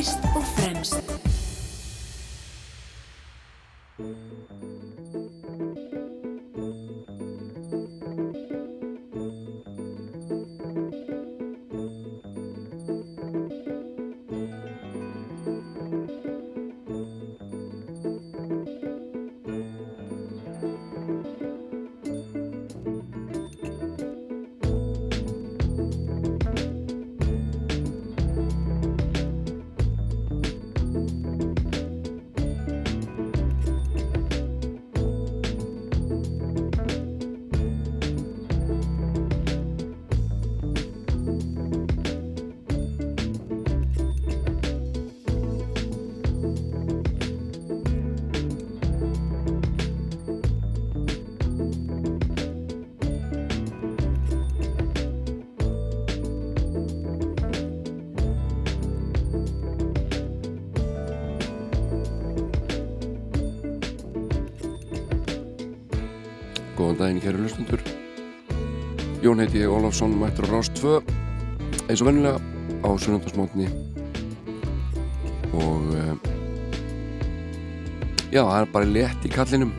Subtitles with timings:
[0.00, 1.19] fyrst og fremst.
[67.20, 67.80] Daginn, kæru lustundur
[69.22, 71.02] Jón heiti ég Ólafsson, mættur á Rást 2
[71.88, 72.40] eins og vennilega
[72.84, 73.68] á sunnundasmótni
[75.52, 76.16] og uh,
[78.32, 79.72] já, það er bara létt í kallinum.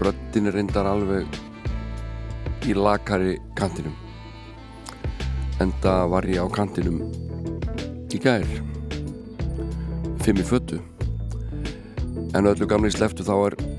[0.00, 1.26] Röttin er reyndar alveg
[2.64, 3.96] í lakari kantinum.
[5.60, 7.02] Enda var ég á kantinum
[8.08, 8.46] í gær.
[10.22, 10.80] Fimm í föttu
[12.34, 13.77] en öllu gamli sleftu þá er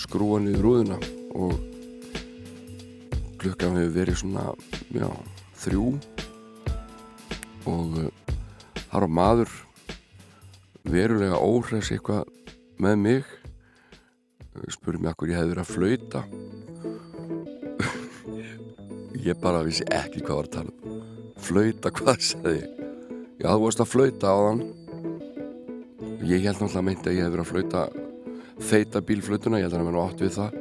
[0.00, 0.98] skrúa niður rúðuna
[1.36, 1.54] og
[3.40, 4.46] klukkan hefur verið svona
[4.92, 5.08] já,
[5.62, 5.86] þrjú.
[7.70, 7.98] Og
[8.90, 9.52] þar uh, á maður
[10.88, 12.28] verulega óhres eitthvað
[12.80, 13.30] með mig.
[14.72, 16.24] Spurði mig akkur ég hefði verið að flauta.
[19.28, 21.00] Ég bara vissi ekki hvað var að tala um.
[21.40, 22.76] Flauta, hvað segði ég?
[23.40, 24.62] Já, þú varst að flauta á þann
[26.30, 28.09] ég held náttúrulega meinti að ég hef verið að flauta
[28.68, 30.58] þeita bílflutuna, ég held að hann var átt við það.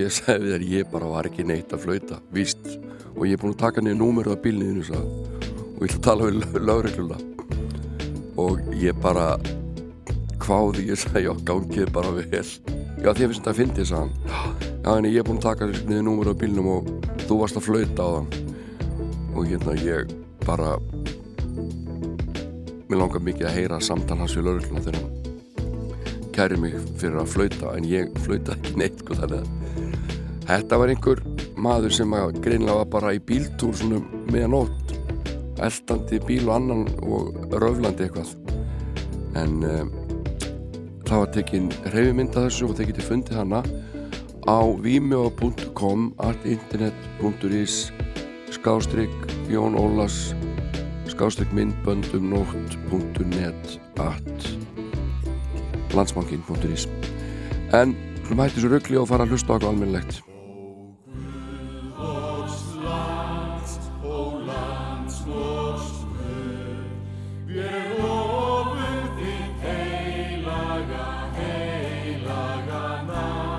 [0.00, 2.72] Ég segði þér, ég bara var ekki neitt að flauta, víst.
[3.16, 6.28] Og ég er búin að taka niður númeru á bílniðinu og ég ætla að tala
[6.28, 7.20] við lögregluna.
[8.40, 9.26] Og ég bara
[10.40, 12.44] hváði, ég sagði, já, gangið bara vel.
[13.00, 15.70] Já, því að finnst þetta að fyndi að já, en ég er búin að taka
[15.70, 16.90] niður númeru á bílnum og
[17.26, 18.28] þú varst að flauta á þann
[19.30, 20.12] og hérna, ég
[20.44, 20.74] bara
[22.90, 25.19] mér langar mikið að heyra samtal hans við lögregluna þegar hann
[26.40, 29.16] kæri mig fyrir að flauta en ég flauta ekki neitt sko,
[30.48, 31.20] þetta var einhver
[31.60, 34.00] maður sem greinlega var bara í bíltúr svona
[34.32, 34.94] meðanótt
[35.60, 38.32] eldandi bíl og annan og röflandi eitthvað.
[39.36, 39.90] En um,
[41.04, 43.60] það var tekinn reyfimynda þessu og þeir getið fundið hana
[44.48, 47.76] á vimeo.com artinternet.is
[48.56, 50.32] skástrygg Jón Ólas
[51.10, 54.59] skástrygg myndböndum nótt.net at
[55.94, 56.88] landsbankin.is
[57.74, 57.96] en
[58.30, 60.20] Skulum hætti svo ruggli og fara að hlusta okkur almennilegt.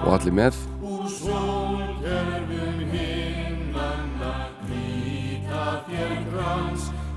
[0.05, 0.61] Og allir með.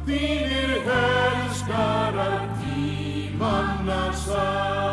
[0.05, 4.84] Þínir helskarar tímanna satt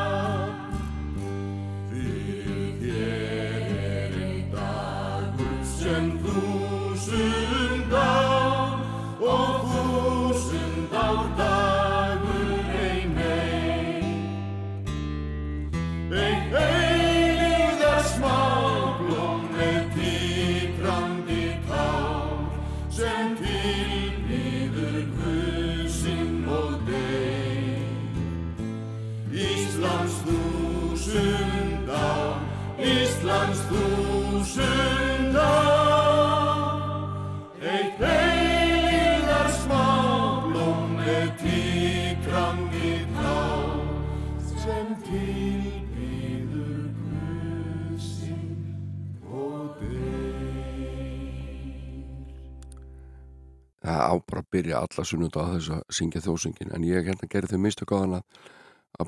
[54.08, 57.56] á bara að byrja alla sunnunda að þess að syngja þjóðsöngin en ég hérna gerði
[57.56, 58.26] þau mistök á hann að,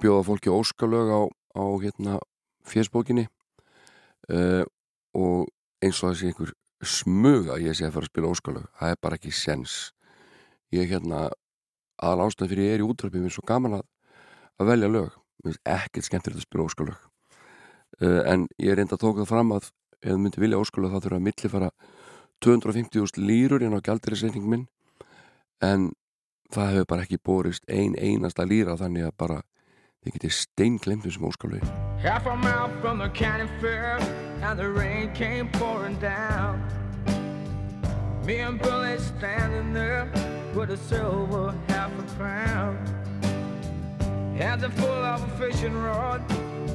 [0.02, 1.22] bjóða fólki óskalög á,
[1.58, 2.20] á hérna
[2.68, 3.28] fésbókinni
[4.30, 4.64] uh,
[5.14, 5.50] og
[5.84, 6.54] eins og þessi einhver
[6.84, 9.94] smug að ég sé að fara að spila óskalög það er bara ekki sens
[10.74, 11.28] ég hérna
[12.02, 13.86] aðal ástæð fyrir ég er í útvarpi mér er svo gaman að,
[14.60, 15.18] að velja lög.
[15.44, 17.10] Mér finnst ekkert skemmtilegt að spila óskalög.
[18.02, 19.70] Uh, en ég er reynda að tóka það fram að
[20.04, 21.70] ef þú myndir vilja óskalög þá þurfa að milli fara
[22.44, 24.66] 250.000 lýrur inn á gjaldirisreikning minn
[25.64, 25.92] en
[26.54, 29.40] það hefur bara ekki borist ein einasta lýra þannig að bara
[30.04, 31.74] þið getið steinglemt þessum óskalögin
[32.04, 33.98] Half a mile from the county fair,
[34.44, 36.60] and the rain came pouring down.
[38.26, 40.12] Me and Billy standing there
[40.54, 42.78] with a silver half a crown.
[44.38, 46.22] Hands are full of a fishing rod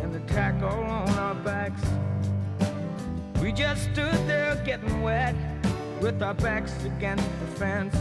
[0.02, 1.82] and the tackle on our backs.
[3.42, 5.34] We just stood there getting wet
[6.00, 7.96] with our backs against the fence.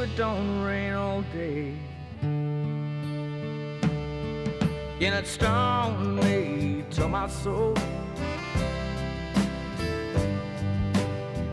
[0.00, 1.74] It don't rain all day.
[5.02, 7.76] And it stung me to my soul.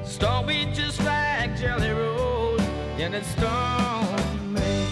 [0.06, 2.58] Stung me just like Jelly Roll.
[2.98, 4.88] And it stung me.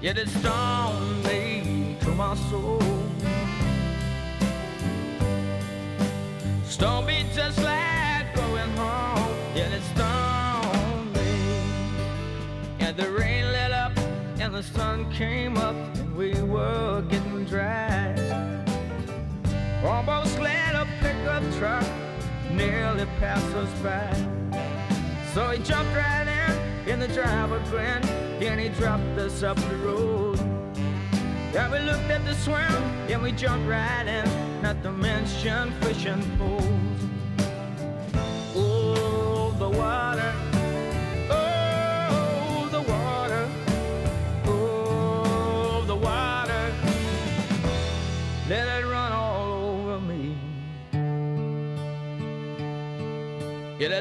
[0.00, 2.80] Yet it stung me to my soul.
[6.64, 9.34] Stung me just like going home.
[9.56, 9.99] Yet it.
[12.90, 13.96] And the rain let up
[14.40, 18.12] and the sun came up and we were getting dry.
[19.84, 21.86] Almost let a pickup truck
[22.50, 24.12] nearly pass us by.
[25.32, 28.06] So he jumped right in, and the driver grinned,
[28.42, 30.40] and he dropped us up the road.
[31.54, 32.74] Yeah, we looked at the swim,
[33.08, 36.64] and we jumped right in, not to mention fishing poles.
[38.56, 40.49] Oh, the water.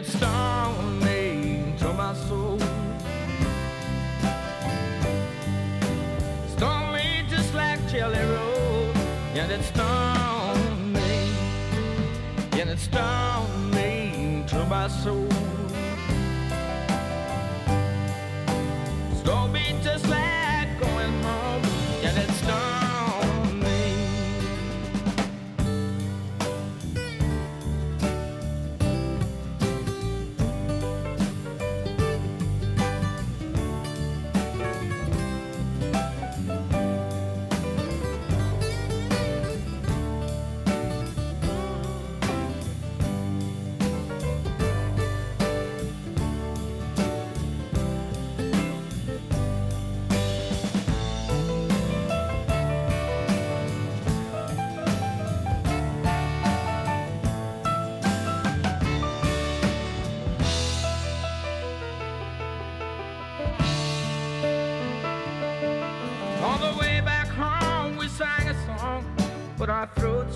[0.01, 2.57] That stung me to my soul.
[6.55, 8.93] Stung me just like Jelly Roll.
[9.35, 11.31] Yeah, that stung me.
[12.55, 15.48] Yeah, that stung me to my soul.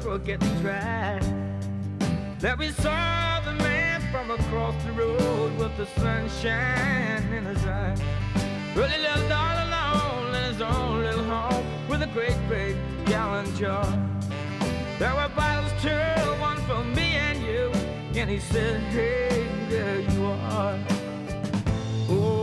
[0.05, 0.63] Were getting.
[0.63, 7.99] That we saw the man from across the road with the sunshine in his eyes.
[8.73, 13.85] He lived all alone in his own little home with a great, great gallon jar.
[14.99, 17.71] There were bottles too, one for me and you.
[18.19, 20.79] And he said, Hey, there you are.
[22.09, 22.42] Oh,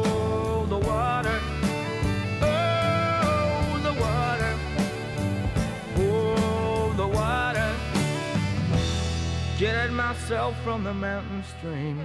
[10.30, 11.98] Get myself from the mountain stream.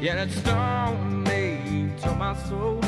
[0.00, 2.80] Yet it stung me to my soul.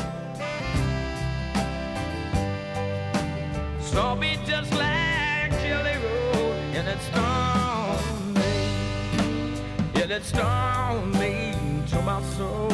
[3.79, 9.59] Saw me just like Jelly Roll, and it stung me.
[9.93, 11.53] Yet it stung me
[11.91, 12.71] to my soul.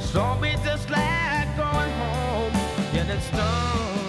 [0.00, 2.54] Saw me just like going home,
[2.94, 4.07] and it stung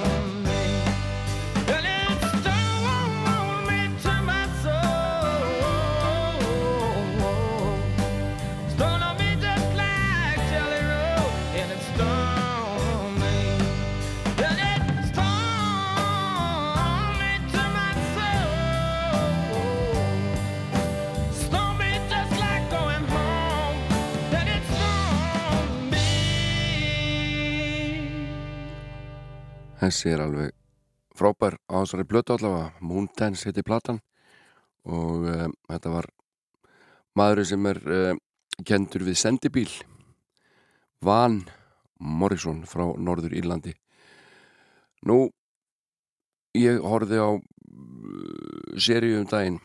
[29.90, 30.52] Þessi er alveg
[31.18, 33.98] frábær á þessari blötu allavega, Moondance heiti platan
[34.86, 36.08] og um, þetta var
[37.18, 38.20] maðurinn sem er um,
[38.70, 39.72] kendur við sendibíl
[41.02, 41.40] Van
[41.98, 43.74] Morrison frá Norður Írlandi.
[45.10, 45.32] Nú
[46.54, 47.42] ég horfði á uh,
[48.78, 49.58] seríu um daginn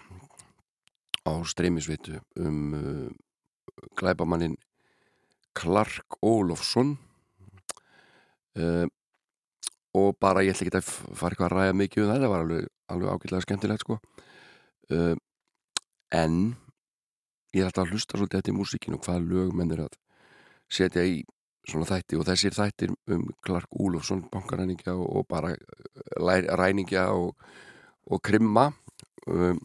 [1.28, 3.12] á streymisvitu um uh,
[4.00, 4.57] glæbamannin
[5.52, 6.97] Clark Olofsson.
[8.57, 8.88] Uh,
[9.94, 12.44] og bara ég ætla ekki að fara eitthvað að ræða mikið um það, það var
[12.44, 13.98] alveg, alveg ágætlega skemmtilegt sko.
[14.92, 15.14] Uh,
[16.14, 16.40] en
[17.54, 19.94] ég er alltaf að hlusta svolítið eftir músíkinu og hvaða lög menn er að
[20.72, 21.20] setja í
[21.64, 25.54] svona þætti og þessir þættir um Clark Úlofsson bankaræningja og, og bara
[26.20, 27.38] lær, ræningja og,
[28.10, 28.70] og krimma.
[29.30, 29.62] Um,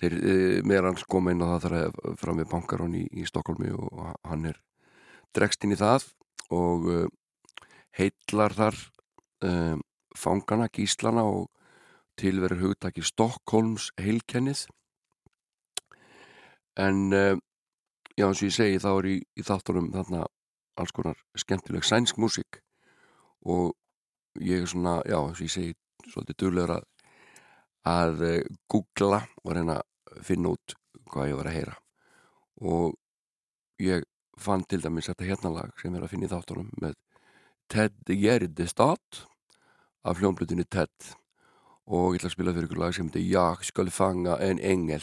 [0.00, 4.02] þeir uh, meðan inn og það þarf að fram við bankarón í, í Stokkólmi og
[4.26, 4.58] hann er
[5.36, 6.08] dregst inn í það
[6.56, 7.06] og uh,
[7.96, 8.78] heillar þar
[9.46, 9.82] um,
[10.16, 11.48] fangana, gíslana og
[12.20, 14.66] tilverir hugtaki Stokkólms heilkennið.
[16.80, 17.40] En um,
[18.16, 20.26] já eins og ég segi þá er í, í þáttunum þarna
[20.76, 22.60] alls konar skemmtileg sænsk músík.
[23.48, 23.72] Og
[24.44, 25.74] ég er svona, já eins og ég segi
[26.12, 26.92] svolítið duglegur að
[27.86, 30.74] að uh, googla og reyna að finna út
[31.06, 31.74] hvað ég var að heyra.
[32.66, 32.96] Og
[33.82, 34.06] ég
[34.40, 36.96] fann til dæmis þetta hérna lag sem er að finna í þáttunum með
[37.68, 39.22] Ted Gerdestad
[40.04, 41.14] af hljómblutinni Ted
[41.86, 45.02] og ég ætla að spila fyrir ykkur lag sem heitir Jag skal fanga en engel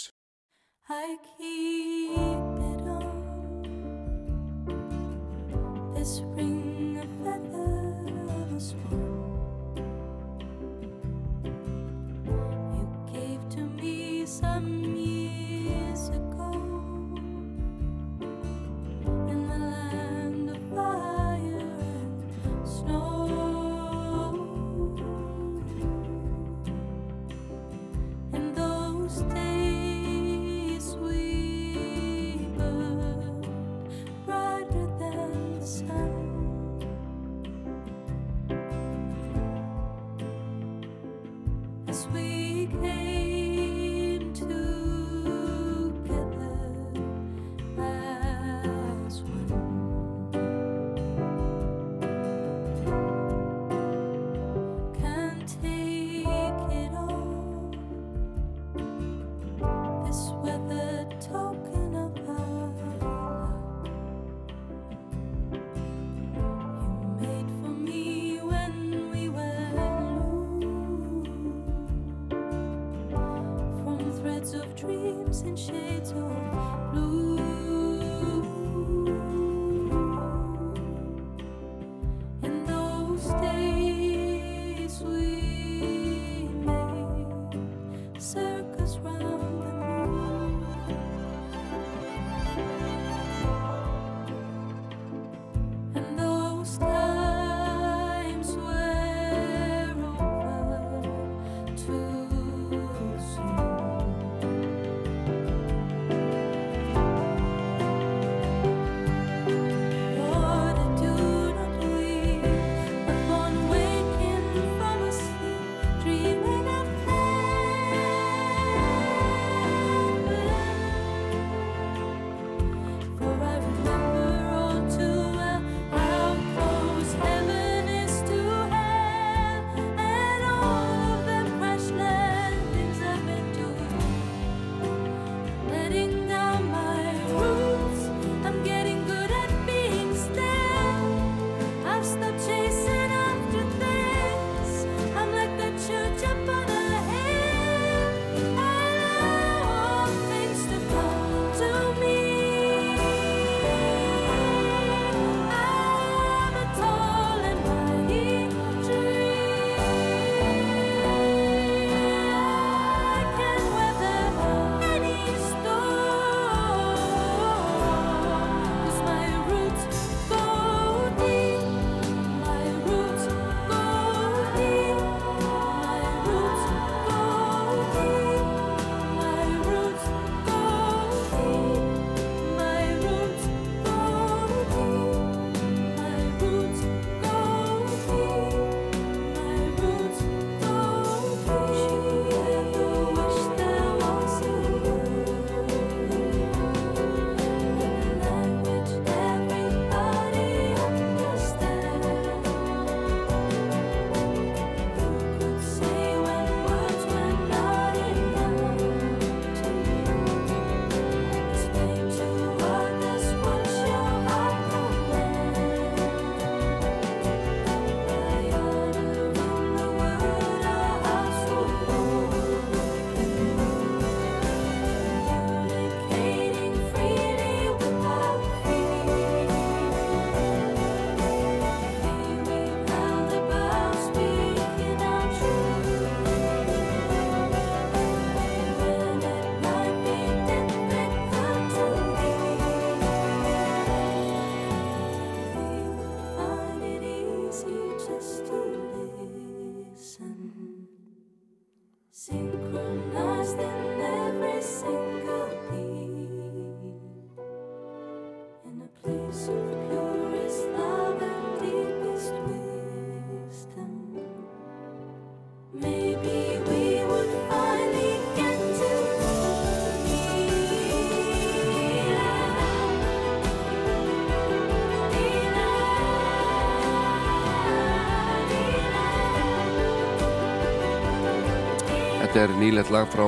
[282.41, 283.25] Þetta er nýlegt lag frá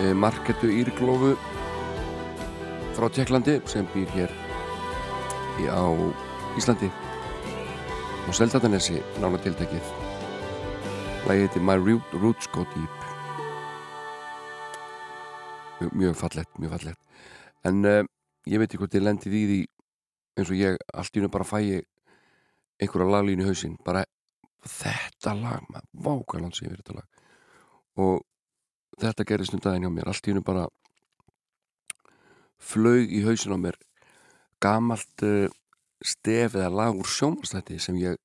[0.00, 1.34] e, Marketu Írglófu
[2.96, 4.32] frá Tjekklandi sem býr hér
[5.60, 5.84] í, á
[6.56, 6.88] Íslandi.
[8.24, 9.92] Og Seldatanesi nána tiltekið.
[11.28, 13.04] Lagið heiti My Root- Roots Go Deep.
[15.82, 18.02] Mjög, mjög fallett, mjög fallett en uh,
[18.48, 19.62] ég veit ekki hvort ég lendið í því
[20.38, 21.84] eins og ég allt í hennu bara fæ ég
[22.80, 23.76] einhverja laglínu hausinn.
[23.84, 24.06] Bara
[24.64, 27.13] þetta lag, maður vákaland sem ég verið þetta lag
[28.00, 28.22] og
[29.00, 30.10] þetta gerist um daginn hjá mér.
[30.10, 30.68] Allt í hennu bara
[32.62, 33.78] flög í hausin á mér
[34.62, 35.50] gamalt uh,
[36.04, 38.16] stef eða lag úr sjónvastætti sem ég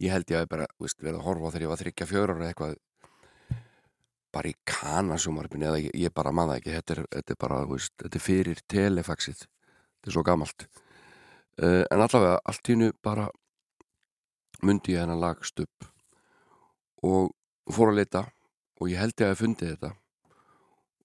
[0.00, 2.52] ég held ég að bara veist, verið að horfa þegar ég var þryggja fjörar eða
[2.52, 2.78] eitthvað
[4.30, 6.76] bara í kanasjómarfinu eða ég, ég bara maður ekki.
[6.76, 10.66] Þetta er, þetta er bara, veist, þetta er fyrir telefaxið, þetta er svo gamalt.
[11.60, 13.26] Uh, en allavega allt í hennu bara
[14.64, 15.88] mundi ég hennar lagst upp
[17.04, 17.32] og
[17.72, 18.22] fór að leita
[18.80, 19.90] og ég held ég að ég fundið þetta.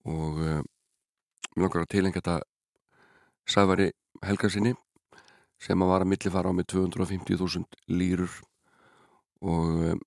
[0.05, 0.61] Og uh,
[1.55, 2.39] mér langar að tilengja þetta
[3.45, 3.91] Sævari
[4.25, 4.73] Helgarsinni
[5.61, 8.39] sem að var að millifara á með 250.000 lýrur
[9.45, 10.01] og um,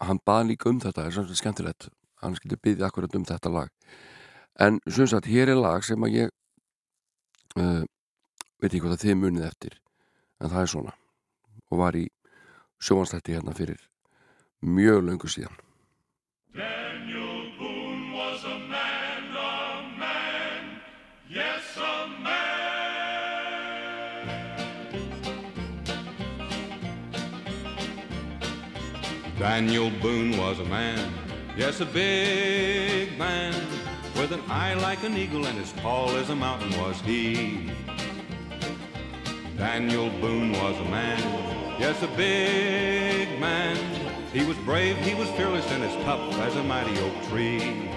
[0.00, 1.88] hann baði líka um þetta það er svona skemmtilegt.
[2.20, 3.70] Hann skildi byggja akkurat um þetta lag.
[4.60, 6.34] En sem sagt, hér er lag sem að ég
[7.56, 7.84] uh,
[8.60, 9.78] veit ekki hvað það þið munið eftir
[10.40, 10.94] en það er svona.
[11.70, 12.06] Og var í
[12.80, 13.80] sjómanstætti hérna fyrir
[14.60, 15.69] mjög löngu síðan
[29.40, 31.14] Daniel Boone was a man,
[31.56, 33.54] yes, a big man,
[34.14, 37.70] with an eye like an eagle and as tall as a mountain was he.
[39.56, 41.18] Daniel Boone was a man,
[41.80, 43.78] yes, a big man.
[44.30, 47.88] He was brave, he was fearless, and as tough as a mighty oak tree.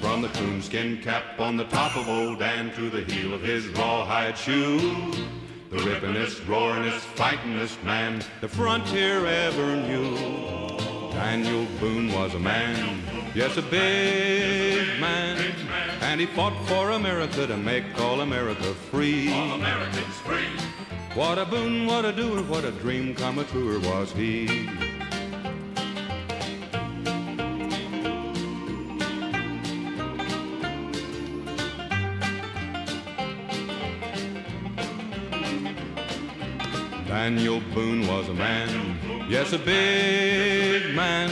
[0.00, 3.68] From the coonskin cap on the top of old Dan to the heel of his
[3.68, 5.12] rawhide shoe.
[5.74, 10.16] The rippingest, roaringest, fightingest man the frontier ever knew.
[11.10, 13.02] Daniel Boone was a man,
[13.34, 15.52] yes, a big man.
[16.00, 19.32] And he fought for America to make all America free.
[19.32, 20.46] All Americans free.
[21.14, 24.68] What a boon, what a doer, what a dream come a truer was he.
[37.24, 38.98] Daniel Boone was a man,
[39.30, 41.30] yes, a big man.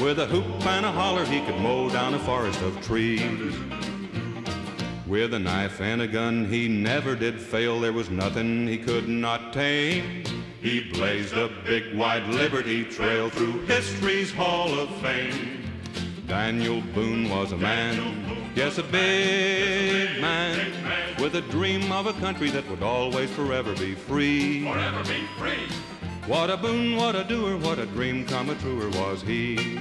[0.00, 3.54] With a hoop and a holler, he could mow down a forest of trees.
[5.06, 7.78] With a knife and a gun, he never did fail.
[7.78, 10.24] There was nothing he could not tame.
[10.62, 15.62] He blazed a big, wide Liberty Trail through history's Hall of Fame.
[16.26, 20.72] Daniel Boone was a man, yes, a big man,
[21.22, 24.64] with a dream of a country that would always forever be free.
[24.64, 25.66] Forever be free.
[26.26, 29.78] What a boon, what a doer, what a dream come a truer was he.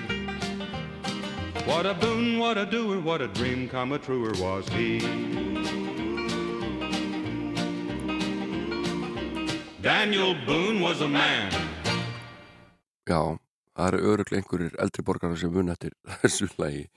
[1.65, 4.99] What a boon, what a doer, what a dream come a truer was he.
[9.81, 11.51] Daniel Boone was a man.
[13.07, 13.39] Já,
[13.77, 16.87] það eru öruglega einhverjir eldri borgarar sem mun eftir þessu lagi.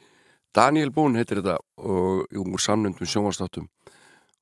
[0.55, 3.69] Daniel Boone heitir þetta og úr samnöndum sjónvastáttum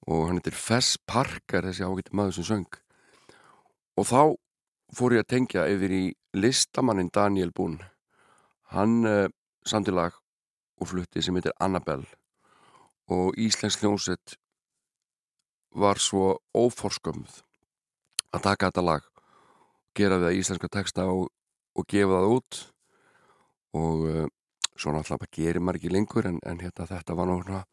[0.09, 2.79] og hann heitir Fess Parker þessi ágætti maður sem söng.
[3.99, 4.23] Og þá
[4.97, 7.91] fór ég að tengja yfir í listamannin Daniel Boone.
[8.73, 9.27] Hann uh,
[9.69, 10.17] samti lag
[10.81, 12.09] og flutti sem heitir Annabelle
[13.13, 14.37] og Íslensk hljónsett
[15.77, 17.43] var svo óforskömmð
[18.33, 19.05] að taka þetta lag
[19.97, 21.29] gera við að íslenska texta og,
[21.77, 22.59] og gefa það út
[23.79, 24.27] og uh,
[24.79, 27.65] svona alltaf að gera margi lengur en, en hérna, þetta var náttúrulega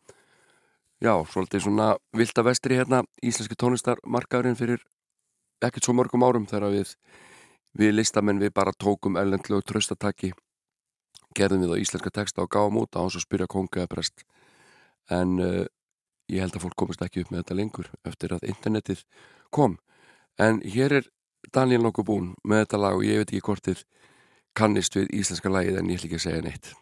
[1.01, 4.83] já, svolítið svona viltavestri hérna, íslenski tónistarmarkaðurinn fyrir
[5.63, 6.95] ekkert svo mörgum árum þegar við
[7.75, 10.31] við listamenn við bara tókum ellendlu og tröstataki
[11.35, 14.23] gerðum við á íslenska texta og gáum út á hans og spyrja konga eða prest.
[15.11, 15.65] En uh,
[16.31, 19.03] ég held að fólk komist ekki upp með þetta lengur eftir að internetið
[19.51, 19.77] kom.
[20.39, 21.11] En hér er
[21.53, 23.83] Daniel nokkuð búinn með þetta lag og ég veit ekki hvort þið
[24.55, 26.73] kannist við íslenska lagið en ég ætl ekki að segja neitt.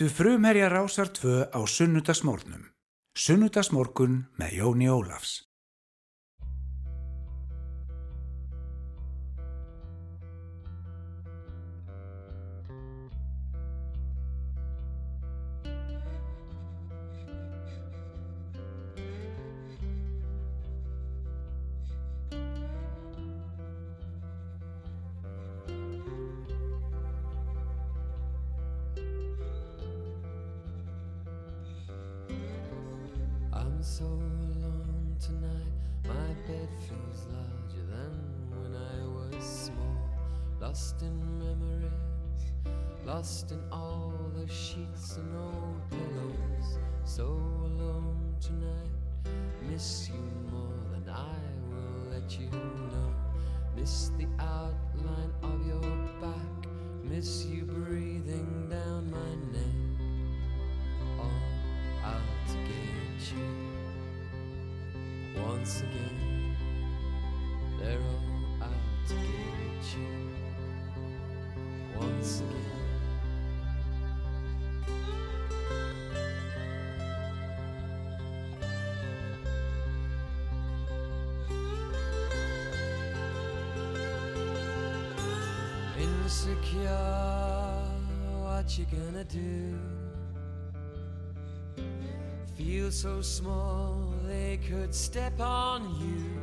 [0.00, 2.62] Hlustu frumherja rásar tvö á sunnudagsmórnum.
[3.12, 5.49] Sunnudagsmórkun með Jóni Ólafs.
[34.00, 35.74] so alone tonight.
[36.08, 38.14] My bed feels larger than
[38.50, 40.08] when I was small.
[40.58, 41.92] Lost in memories,
[43.04, 46.78] lost in all the sheets and old pillows.
[47.04, 48.96] So alone tonight.
[49.68, 51.36] Miss you more than I
[51.68, 53.12] will let you know.
[53.76, 55.90] Miss the outline of your
[56.22, 56.70] back.
[57.04, 57.59] Miss you.
[65.60, 66.56] once again.
[67.78, 70.08] They're all out to get you
[72.00, 72.56] once again.
[85.98, 86.88] insecure
[88.40, 89.78] what you gonna do
[92.56, 93.99] feel so small
[94.70, 96.38] could step on you.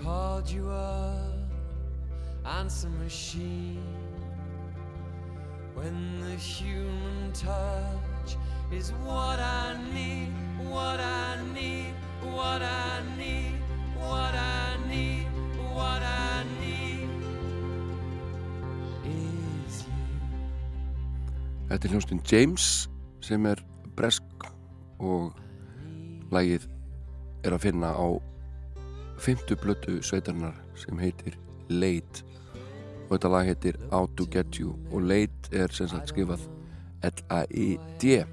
[0.00, 1.32] Called you a
[2.44, 3.82] answer machine.
[5.74, 8.36] When the human touch
[8.70, 10.32] is what I need,
[10.68, 13.54] what I need, what I need,
[13.98, 15.26] what I need,
[15.74, 17.10] what I need.
[19.04, 19.94] Is you.
[21.68, 22.88] Þetta er hljómsnum James
[23.20, 23.58] sem er
[23.96, 24.29] bresk
[25.00, 25.32] og
[26.32, 26.66] lægið
[27.44, 28.08] er að finna á
[29.20, 31.36] fymtu blötu sveitarnar sem heitir
[31.68, 32.24] Late.
[33.08, 34.76] Og þetta lag heitir Out to Get You.
[34.92, 36.46] Og Late er sem sagt skifað
[37.02, 38.24] L-A-I-D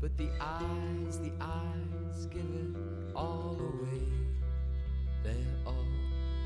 [0.00, 2.76] But the eyes, the eyes give it
[3.16, 4.04] all away
[5.24, 5.88] They're all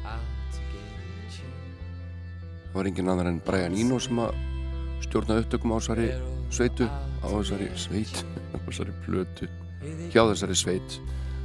[0.06, 1.50] out to get you
[2.68, 4.57] Það var engin annar en Brian Eno sem að
[5.04, 6.08] stjórna upptökum á þessari
[6.54, 9.48] sveitu á þessari sveit á þessari plötu
[10.12, 10.98] hjá þessari sveit.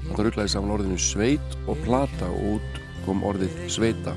[0.03, 4.15] Það rugglaði saman orðinu sveit og plata og út kom orðið sveita.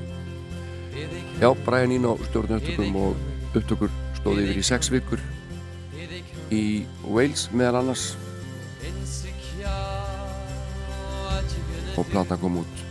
[1.37, 5.21] Já, Brian Eno stjórna upptökum og upptökur stóði yfir í sex vikur.
[6.51, 8.09] Í Wales meðal annars.
[11.97, 12.85] Og plata kom út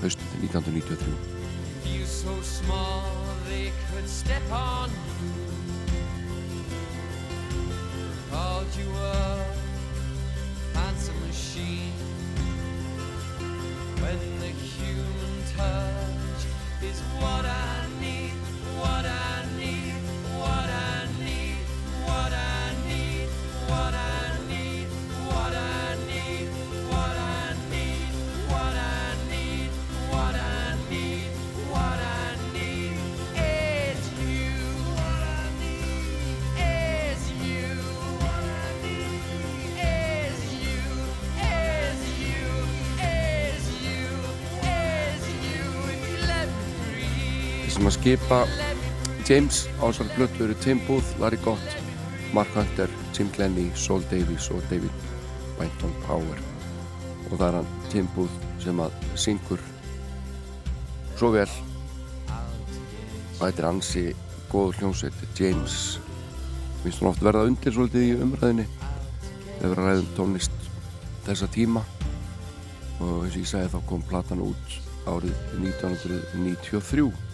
[0.00, 1.40] haustið 1993
[8.40, 9.44] Called you a
[10.72, 11.92] fancy machine.
[14.00, 16.42] When the human touch
[16.82, 18.32] is what I need,
[18.80, 19.92] what I need,
[20.40, 21.60] what I need,
[22.06, 22.49] what I need,
[47.90, 48.38] sem að skipa
[49.26, 51.76] James á þessari blötu eru Tim Booth, Larry Gott,
[52.32, 54.90] Mark Hunter, Jim Glennie, Saul Davies og David
[55.58, 56.38] Wynton Power
[57.30, 59.62] og það er hann Tim Booth sem að syngur
[61.18, 61.48] svo vel.
[63.38, 64.04] Og þetta er ansi
[64.50, 65.98] góð hljómsveit James.
[66.84, 68.68] Finnst hann oft verða undir svolítið í umræðinni
[69.56, 70.70] þegar við ræðum tónlist
[71.26, 71.82] þessa tíma.
[73.00, 74.78] Og eins og ég sagði þá kom platan út
[75.10, 77.29] árið 1993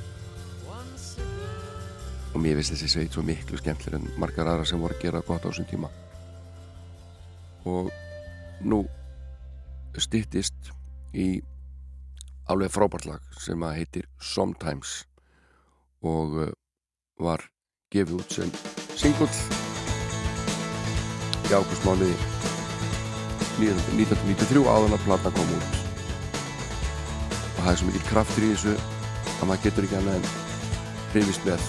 [2.36, 5.22] og mér finnst þessi sveit svo miklu skemmtileg en margar aðra sem voru að gera
[5.24, 5.88] gott á þessum tíma.
[7.64, 7.88] Og
[8.60, 8.82] nú
[9.96, 10.68] styttist
[11.16, 11.40] í
[12.52, 15.06] alveg frábært lag sem að heitir Sometimes.
[16.04, 16.50] Og uh,
[17.24, 17.46] var
[17.94, 18.52] gefið út sem
[19.00, 19.32] singull
[21.46, 22.12] í águstmánuði
[23.64, 25.80] 1993 áðan að plata kom út.
[27.56, 30.30] Og það er svo mikil kraftur í þessu að maður getur ekki annað en
[31.16, 31.68] hrifist með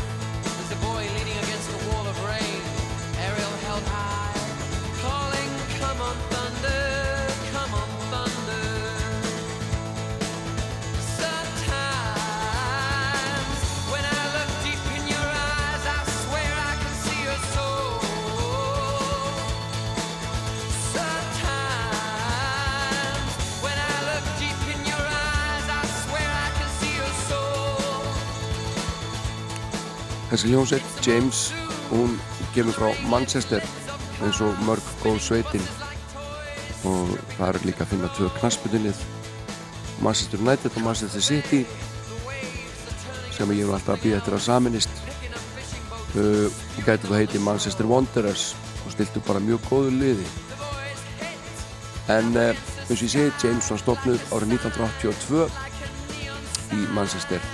[30.31, 31.39] Þessi hljómsveit, James,
[31.89, 32.13] hún
[32.55, 33.59] kemur frá Manchester
[34.23, 35.65] eins og mörg góð sveitin.
[36.87, 39.01] Og það er líka að finna tvö knaspunnið
[39.99, 41.65] Manchester United og Manchester City
[43.35, 45.03] sem ég er alltaf að býða eftir að saminist
[46.15, 48.45] uh, og gæti það heiti Manchester Wanderers
[48.85, 50.29] og stiltu bara mjög góðu liði.
[52.15, 52.55] En uh,
[52.87, 55.43] eins og ég segi James var stopnud árið 1982
[56.79, 57.51] í Manchester.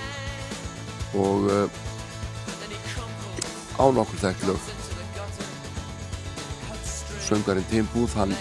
[1.18, 1.84] Og uh,
[3.78, 4.70] á nokkur þekkt lög.
[7.28, 8.34] Söngarinn Tim Booth hann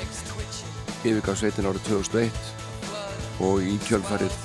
[1.03, 2.53] yfirgaf sveitin árið 2001
[3.45, 4.37] og í kjölfarið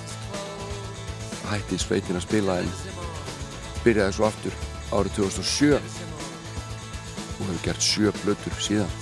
[1.49, 2.73] hætti sveitin að spila en
[3.85, 4.59] byrjaði svo aftur
[4.93, 9.02] árið 2007 og hefur gert sjö blötur síðan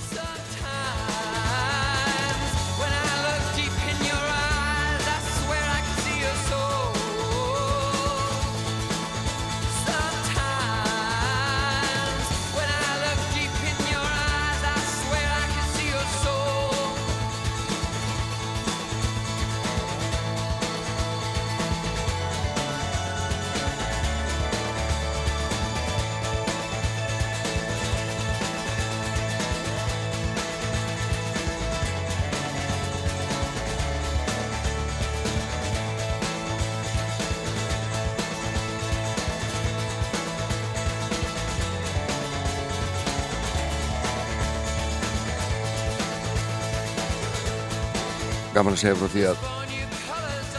[48.61, 49.45] gaman að segja frá því að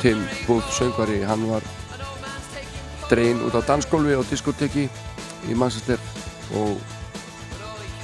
[0.02, 1.66] Tim Booth söngvari, hann var
[3.06, 4.88] dregin út á dansgólfi og diskoteki
[5.46, 6.02] í Manchester
[6.58, 6.80] og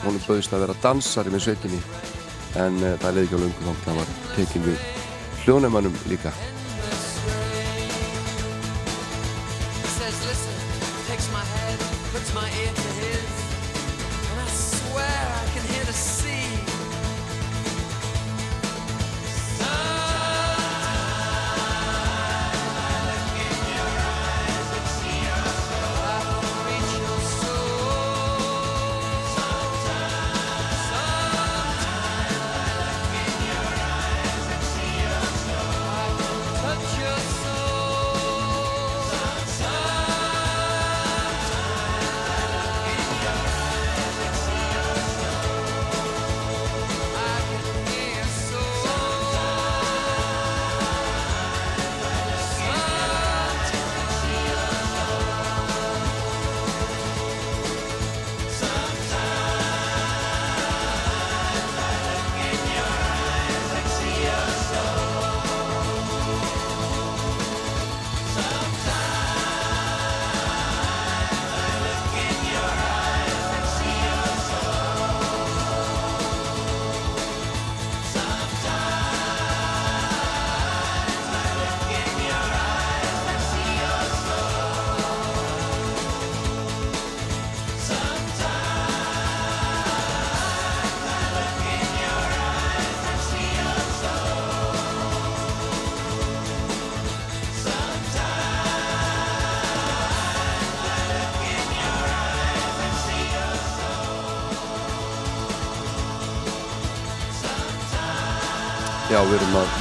[0.04, 1.80] honum bauðist að vera dansari með sveitinni.
[2.62, 4.86] En uh, það leiði ekki á löngu þá það var tekin við
[5.42, 6.32] hljónumannum líka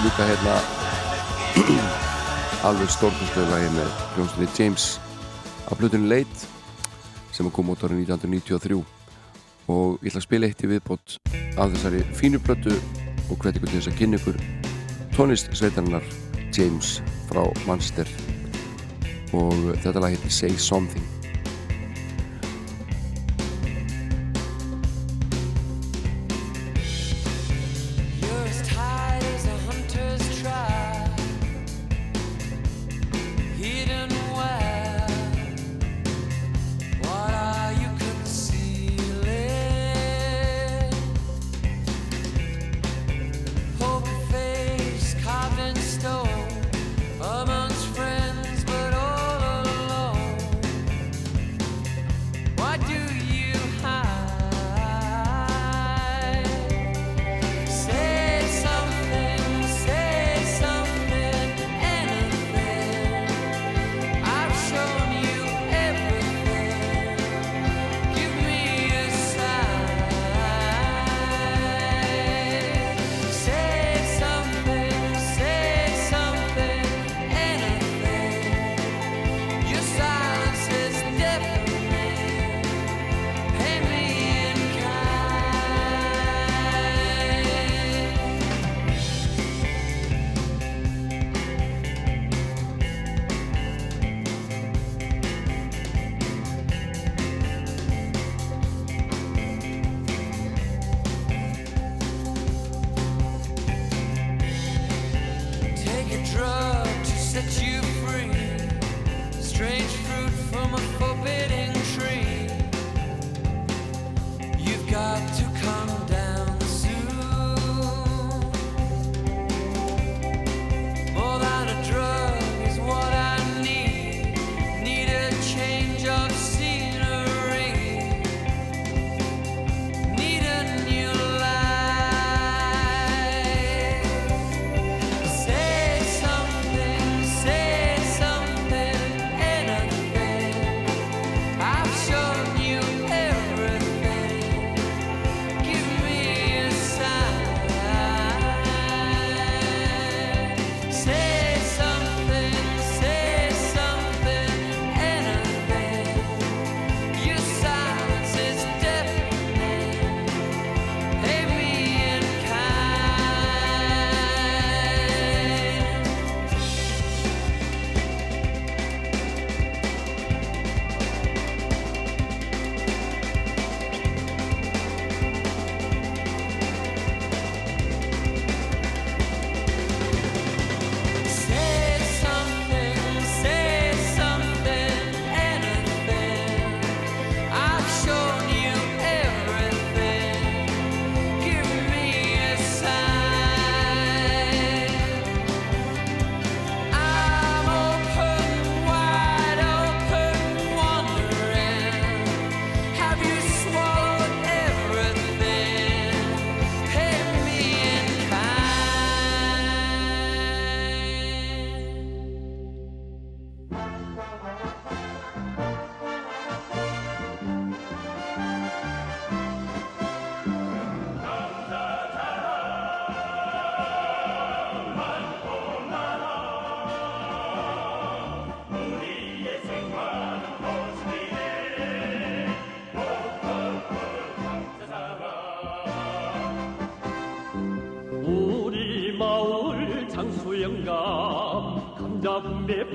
[0.08, 0.53] ljúka hérna
[2.68, 4.86] alveg stórkostlegu lagi með hljómsveitinni James.
[5.68, 6.47] Af plötunni Late
[7.36, 8.78] sem kom út árið 1993
[9.68, 11.18] og ég ætla að spila eitt í viðbót
[11.60, 12.78] af þessari fínu plötu
[13.28, 14.39] og hveti ykkur til þess að kynna ykkur
[15.18, 16.08] tónlist sveitarinnar
[16.55, 18.08] James frá Manchester.
[19.36, 21.16] Og þetta lag heitir Say Something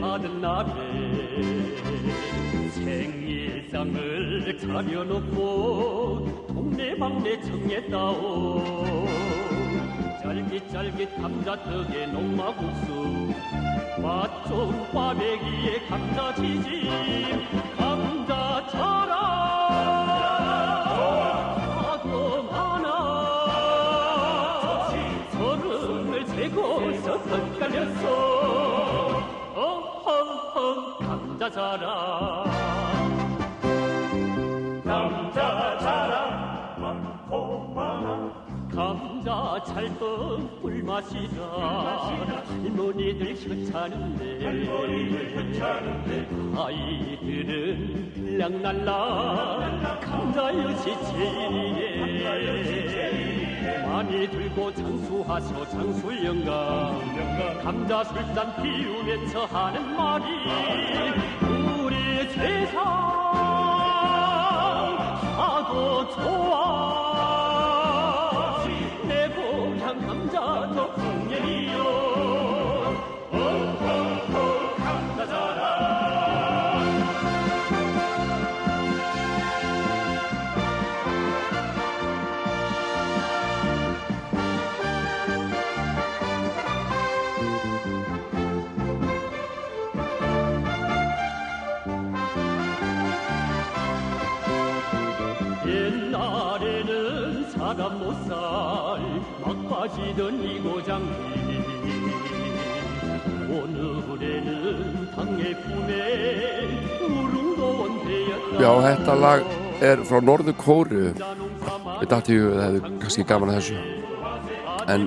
[0.02, 0.72] 날에
[2.70, 9.06] 생일상을 차려놓고 동네방네 청했다오
[10.24, 13.32] 쫄깃쫄깃 감자떡에 농마국수
[14.02, 16.68] 맛 좋은 꽈배기에 감자치즈
[17.76, 19.12] 감자 자랑
[21.78, 22.88] 하도 많아
[25.30, 28.41] 서른을 재고서 덧갈렸어
[31.42, 32.44] 감자 자랑.
[34.84, 36.80] 감자 자랑.
[36.80, 41.42] 많고 많아 감자 찰떡 꿀맛이다.
[42.46, 44.46] 할머니들 괜찮은데.
[46.56, 48.11] 아이들은
[48.42, 52.42] 들락날락 감자 여시 제일이에
[53.86, 60.24] 많이 들고 장수하소 장수영감 감자 술잔 피우면서 하는 말이
[61.78, 62.82] 우리 세상
[65.38, 67.01] 하도 좋아
[99.81, 101.07] 막 빠지던 이 고장이
[103.49, 109.41] 오늘에는 당의 품에 우릉도원 되었다 Já, þetta lag
[109.81, 111.13] er frá Norður Kóru
[112.01, 113.77] Við dætti hug að það hefði kannski gaman að þessu
[114.87, 115.01] En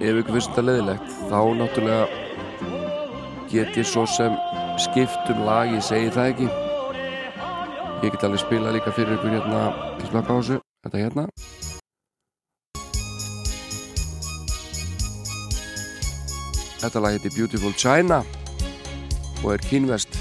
[0.00, 2.04] ef ykkur finnst þetta leðilegt þá náttúrulega
[3.50, 4.36] get ég svo sem
[4.82, 6.48] skipt um lag, ég segi það ekki
[8.04, 9.62] Ég get alveg spila líka fyrir ykkur hérna
[10.00, 11.24] til slaka á þessu Þetta hérna
[16.79, 18.21] Þetta lag heitir Beautiful China
[19.43, 20.15] og er kínvest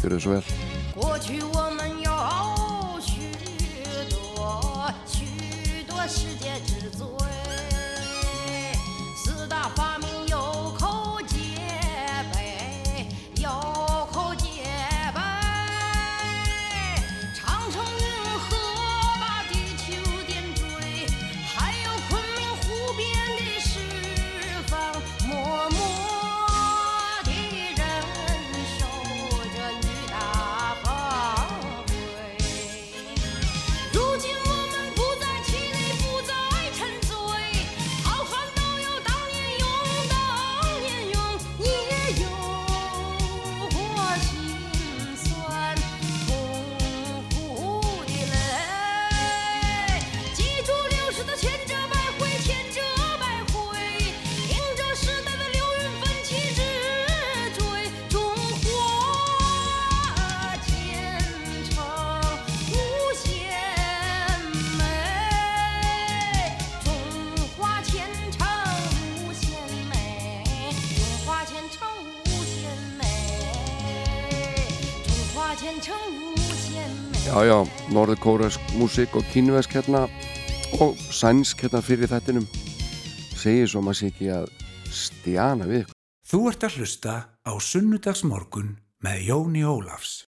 [0.00, 1.59] Gjörðu svo vel
[77.40, 80.02] Já, já, Norður Kórask músík og kínvesk hérna
[80.76, 82.44] og sænsk hérna fyrir þettinum
[83.32, 84.50] segir svo maður sé ekki að
[84.92, 85.86] stjana við.
[86.28, 90.26] Þú ert að hlusta á Sunnudagsmorgun með Jóni Ólafs.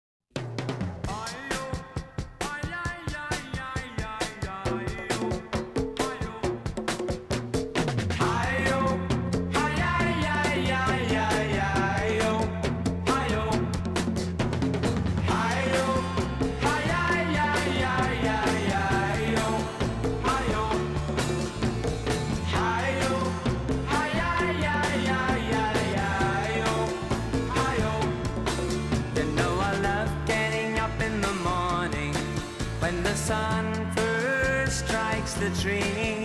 [35.66, 36.25] dream.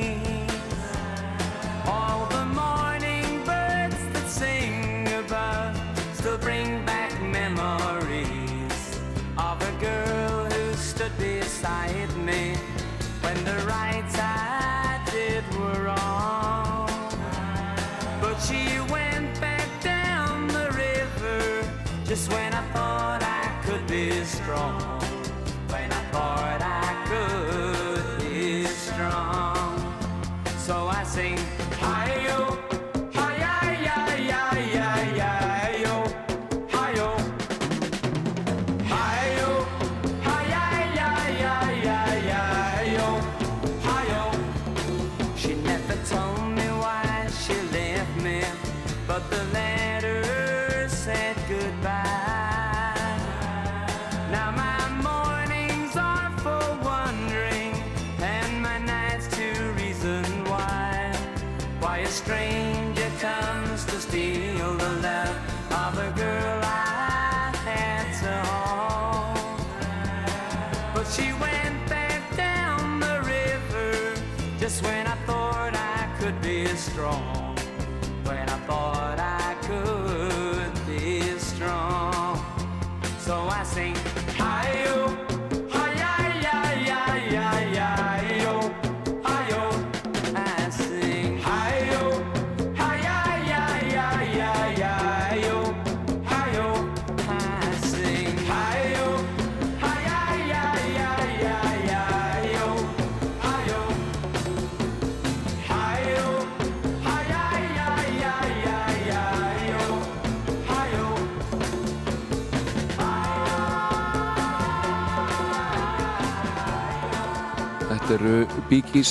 [118.11, 119.11] Þetta eru Bee Gees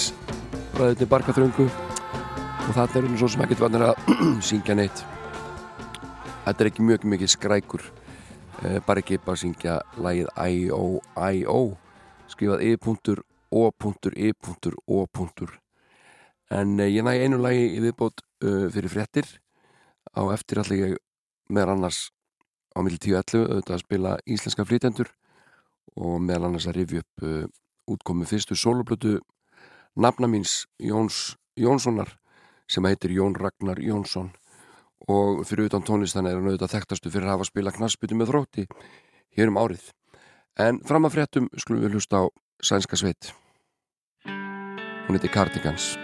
[0.74, 1.66] bræðinni Barkaþröngu.
[2.66, 4.10] Og þetta eru svo sem ekkert vannir að
[4.50, 5.04] syngja neitt.
[6.43, 7.86] Þetta er ekki mjög mikið skrækur.
[8.68, 11.62] Eh, bara ekki bara syngja lagið I-O, I-O
[12.28, 13.70] skrifað I.O.I.O.
[16.60, 19.32] en eh, ég næ einu lagi í viðbót uh, fyrir fréttir.
[20.12, 21.00] Á eftir allir ég
[21.47, 22.12] meðal annars
[22.76, 25.16] á milli 10.11 auðvitað að spila íslenska flytendur
[25.95, 27.47] og meðal annars að rifja upp uh,
[27.90, 29.18] útkomu fyrstu soloplötu
[29.96, 32.16] nafna míns Jóns Jónssonar
[32.70, 34.32] sem heitir Jón Ragnar Jónsson.
[35.10, 38.68] Og fyrir utan tónlistan er hann auðvitað þekktastu fyrir að hafa spila knassbyttu með þrótti
[39.38, 39.88] hér um árið.
[40.60, 42.24] En fram að fréttum skulum við hlusta á
[42.62, 43.32] Sænska sveit.
[44.28, 45.96] Hún heitir Cardigans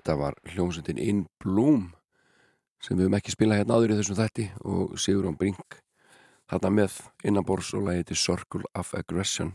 [0.00, 1.90] Þetta var hljómsveitin In Bloom
[2.80, 5.76] sem við höfum ekki spilað hérna áður í þessum þætti og Sigurðan Brink
[6.48, 6.94] þarna með
[7.28, 9.50] innanbors og lagið til Circle of Aggression.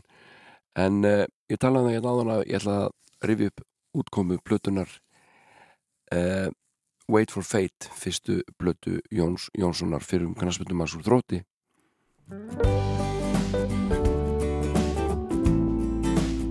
[0.78, 3.66] En uh, ég talaði um það hérna áðan að ég ætla að rifja upp
[3.98, 4.94] útkomu plötunar
[6.14, 6.48] uh,
[7.10, 11.42] Wait for Fate fyrstu plötu Jóns Jónssonar fyrir um kannasmyndum hans úr þrótti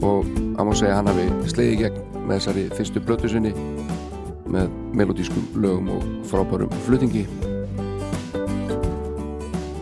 [0.05, 3.51] og að má segja hann hafi sleiði gegn með þessari fyrstu blötu sinni
[4.51, 7.25] með melodískum lögum og frábærum flutningi.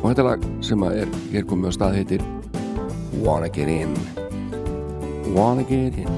[0.02, 2.24] Og þetta lag sem er hér komið á stað heitir
[3.24, 3.96] Wanna Get In.
[5.36, 6.10] Wanna Get In.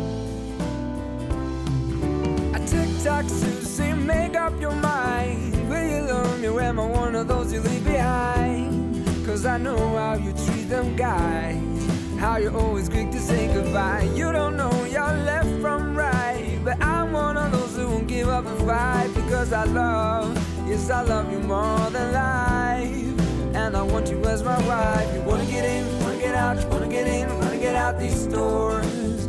[2.53, 5.53] I tick-tock, Susie, make up your mind.
[5.70, 9.06] Will you love me am I one of those you leave behind?
[9.26, 11.95] Cause I know how you treat them guys
[12.26, 16.84] How you're always quick to say goodbye You don't know your left from right But
[16.84, 20.36] I'm one of those who won't give up and fight Because I love,
[20.67, 25.21] yes I love you more than life And I want you as my wife You
[25.21, 29.28] wanna get in, wanna get out You wanna get in, wanna get out these doors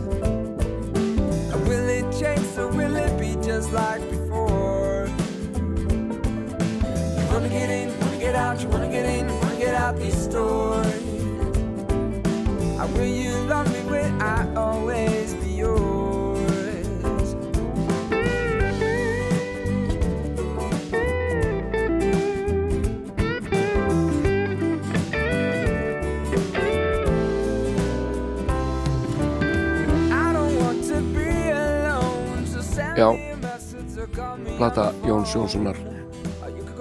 [1.69, 5.07] Will it change or will it be just like before?
[7.19, 10.27] You wanna get in, wanna get out, you wanna get in, wanna get out these
[10.29, 11.16] doors.
[12.87, 16.87] I will you love me, will I always be yours?
[30.13, 34.57] I don't want to be alone, so send Já, me a message or call me
[34.57, 35.77] plata Jóns Jónssonar.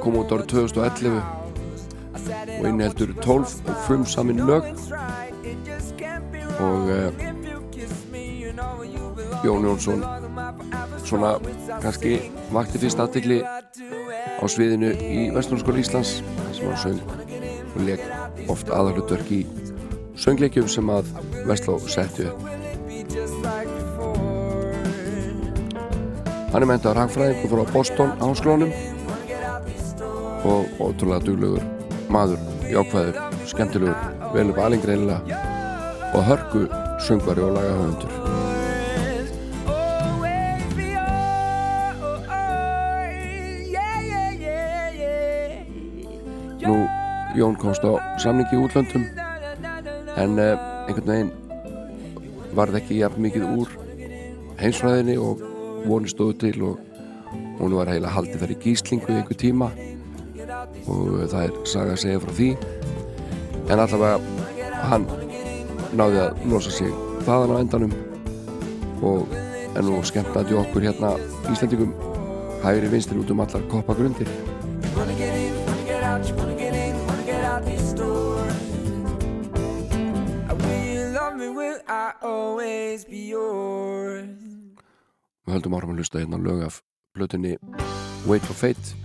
[0.04, 1.18] Kom út árið 2011
[2.60, 4.70] og inniheldur 12 og frumsamin lög
[6.60, 7.10] og uh,
[9.46, 10.04] Jón Jónsson
[11.06, 11.36] svona
[11.84, 12.18] kannski
[12.54, 16.18] vakti fyrst aðtegli á sviðinu í Vestlunarskóla Íslands
[16.56, 17.00] sem hann söng
[17.76, 18.04] og leik
[18.50, 19.42] oft aðalutverk í
[20.20, 21.12] söngleikjum sem að
[21.46, 22.40] Vestló settu upp.
[26.54, 28.72] Hann er mentaður hagfræðing og fór á Boston háskólanum
[30.46, 31.66] og ótrúlega duglegur
[32.10, 32.40] maður,
[32.70, 33.98] jákvæður, skemmtilegur,
[34.34, 35.42] vel upp alingreinilega
[36.16, 36.62] og hörku
[37.00, 38.12] söngvari og lagahöfundur.
[46.66, 46.88] Nú,
[47.36, 49.04] Jón komst á samningi í útlöndum
[50.18, 50.58] en eh,
[50.88, 51.32] einhvern veginn
[52.56, 53.76] varð ekki jafn mikið úr
[54.62, 55.44] heimsfræðinni og
[55.86, 56.80] voni stóðu til og
[57.60, 59.70] hún var heila haldið þar í gíslingu í einhver tíma
[60.88, 62.50] og það er saga að segja frá því
[63.68, 64.20] en allavega
[64.88, 65.25] hann
[65.96, 66.92] náði að losa sig
[67.26, 67.94] þaðan á endanum
[69.06, 69.32] og
[69.76, 71.16] er nú skemmtandi okkur hérna
[71.52, 71.94] Íslandingum
[72.64, 74.30] hægri vinstir út um allar koppagrundir.
[85.46, 86.82] Við höldum áfram að hlusta hérna lög af
[87.16, 87.56] blötunni
[88.26, 88.96] Wait for Fate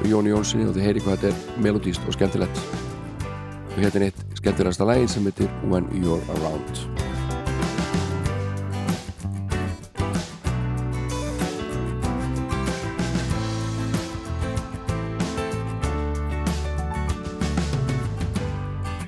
[0.00, 2.89] og Jóni Jónssoni og þið heyri hvað þetta er melodíst og skemmtilegt
[3.80, 6.76] og hérna er eitt skemmtilegasta lægin sem heitir When You're Around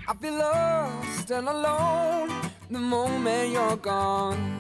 [0.09, 2.31] I feel lost and alone
[2.70, 4.52] the moment you're gone.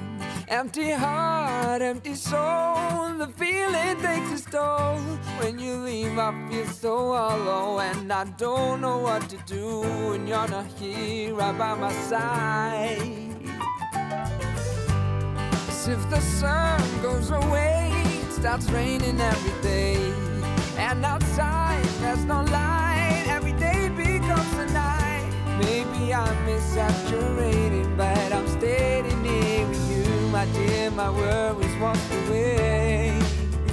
[0.52, 4.98] Empty heart, empty soul, the feeling takes its toll.
[5.40, 10.26] When you leave, I feel so hollow, and I don't know what to do when
[10.26, 13.00] you're not here right by my side.
[15.88, 17.90] If the sun goes away,
[18.20, 19.96] it starts raining every day.
[20.76, 25.32] And outside there's no light, every day becomes a night.
[25.60, 29.11] Maybe I'm exaggerating, but I'm you,
[30.42, 30.90] my dear.
[30.90, 33.14] My worries washed away.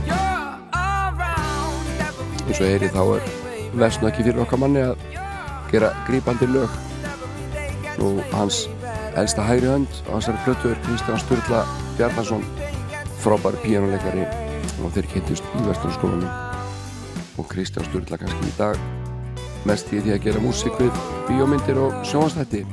[0.06, 1.86] You're around
[2.48, 3.24] eins og heyri þá er
[3.78, 5.02] versna ekki fyrir okkar manni að
[5.72, 6.78] gera grípandi lög.
[8.00, 8.68] nú hans
[9.20, 11.64] elsta hægri hönd þessari plötu er Kristján Sturla
[11.98, 12.46] Bjarnason
[13.24, 14.24] frábær píjánuleikari
[14.84, 16.30] og þeir kynntust í Vesturskólanum.
[17.38, 18.78] Og Kristján Sturla kannski í dag
[19.66, 22.64] mest í því að gera músík við bíómyndir og sjónastætti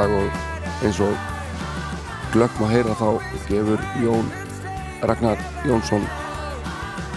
[0.00, 1.16] lag og eins og
[2.32, 4.28] glögg má heyra þá gefur Jón
[5.04, 6.06] Ragnar Jónsson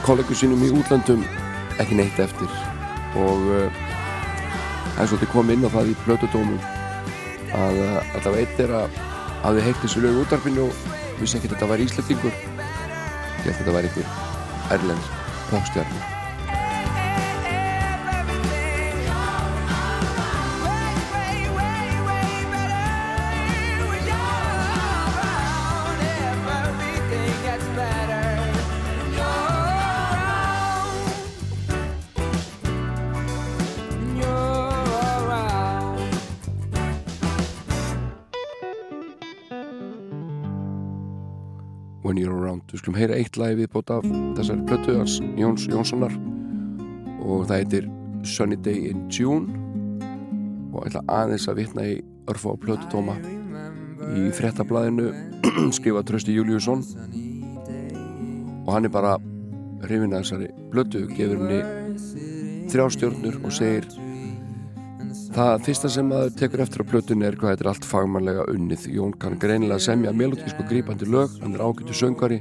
[0.04, 1.24] kollegu sínum í útlöndum
[1.80, 2.52] ekki neitt eftir.
[3.16, 3.82] Og uh,
[4.96, 6.60] það er svolítið komið inn á það í blötudómum
[7.56, 9.04] að uh, allavega eitt er að
[9.44, 12.42] að þið heitt þessu lög útarpinu og vissi ekki að þetta væri íslendingur.
[13.44, 15.14] Ég held að þetta væri einhver erlend
[15.52, 16.13] popstjarni
[42.74, 46.14] Við skulum heyra eitt lagi viðbót af þessari plötu hans Jóns Jónssonar.
[47.22, 47.90] Og það heitir
[48.26, 49.60] Sunny Day in June.
[50.74, 52.00] Og ætla aðeins að vitna í
[52.34, 53.20] örfa á plötutóma
[54.18, 55.12] í frettablaðinu
[55.78, 56.82] skrifa Trösti Júliusson.
[58.64, 59.20] Og hann er bara
[59.86, 63.86] hrifin að þessari plötu gefur henni þrjástjörnur og segir
[65.34, 68.84] Það fyrsta sem maður tekur eftir á plötunni er hvað þetta er allt fagmannlega unnið.
[68.94, 72.38] Jón kann greinilega semja melodísku grípandi lög, hann er ágættu söngari,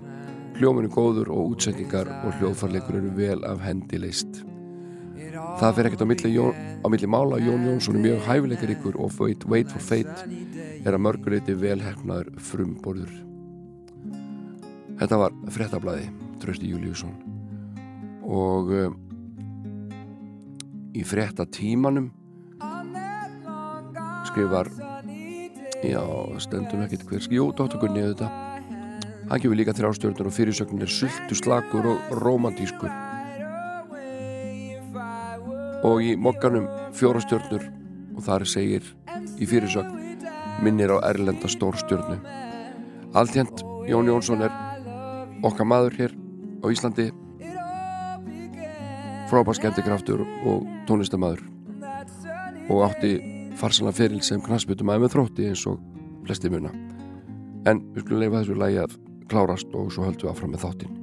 [0.58, 4.42] hljóminu góður og útsetningar og hljóðfarleikur eru vel af hendi leist.
[5.32, 9.18] Það fer ekkert á milli, Jón, á milli mála Jón Jónsson er mjög hæfileikaríkur og
[9.24, 10.28] Wait, Wait for Fate
[10.84, 13.12] er að mörguleiti velhefnaður frumborður.
[15.00, 16.10] Þetta var frettablaði,
[16.44, 17.16] Trösti Júliusson
[18.22, 18.98] og um,
[20.92, 22.12] í frettatímanum
[24.28, 24.70] skrifar
[25.82, 26.02] já,
[26.38, 27.78] stendum ekkert hver jú, Dr.
[27.80, 28.52] Gunni auðvitað.
[29.30, 32.90] Hann gefur líka þrjástjörnur og fyrirsögnin er sultu slagur og romantískur
[35.82, 37.64] og í mokkanum fjórastjörnur
[38.16, 38.86] og þar segir
[39.40, 39.98] í fyrirsögn
[40.62, 42.20] minnir á erlenda stórstjörnu.
[43.18, 44.52] Altjent Jón Jónsson er
[45.42, 46.14] okkar maður hér
[46.62, 47.10] á Íslandi.
[49.32, 51.46] Frábær skemmtikraftur og tónlistamæður
[52.68, 55.78] og átti farsalega feril sem knastbyttum aðeins með þrótti eins og
[56.26, 56.72] flesti muna.
[57.68, 58.98] En við skulum leifa þessu lægi að
[59.30, 60.98] klárast og svo höldum við áfram með þáttin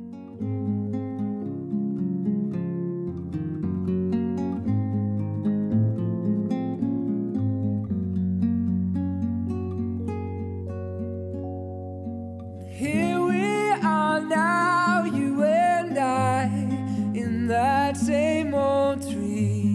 [17.50, 19.69] that same old tree,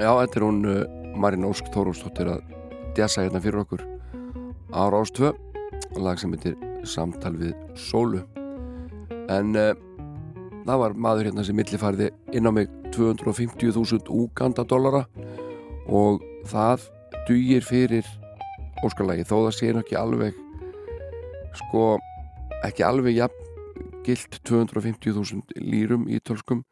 [0.00, 0.76] Já, þetta er hún uh,
[1.20, 2.54] Marín Ósk Þórósdóttir að
[2.96, 3.82] djassa hérna fyrir okkur
[4.72, 6.54] ára ást 2 lag sem heitir
[6.88, 8.22] Samtal við Sólu.
[9.28, 9.74] En uh,
[10.64, 15.02] það var maður hérna sem millifarði inn á mig 250.000 Uganda dollara
[15.84, 16.86] og það
[17.28, 18.08] dugir fyrir
[18.86, 20.38] óskalagi þó það sé nú ekki alveg
[21.58, 21.82] sko
[22.64, 26.64] ekki alveg jafn gilt 250.000 lýrum í tölskum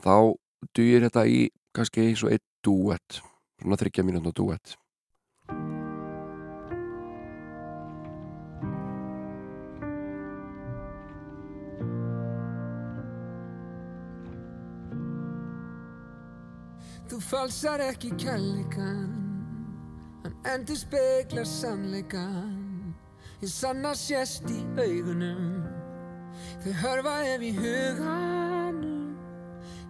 [0.00, 0.32] þá
[0.72, 1.42] dugir þetta í
[1.74, 3.20] kannski eins og eitt duett
[3.60, 4.76] svona þryggja mínútna duett
[17.04, 19.10] Þú falsar ekki kærleikan
[20.24, 22.94] Hann endur speklar sannleikan
[23.42, 25.60] Ég sanna sést í augunum
[26.64, 28.33] Þau hörfa ef í huganum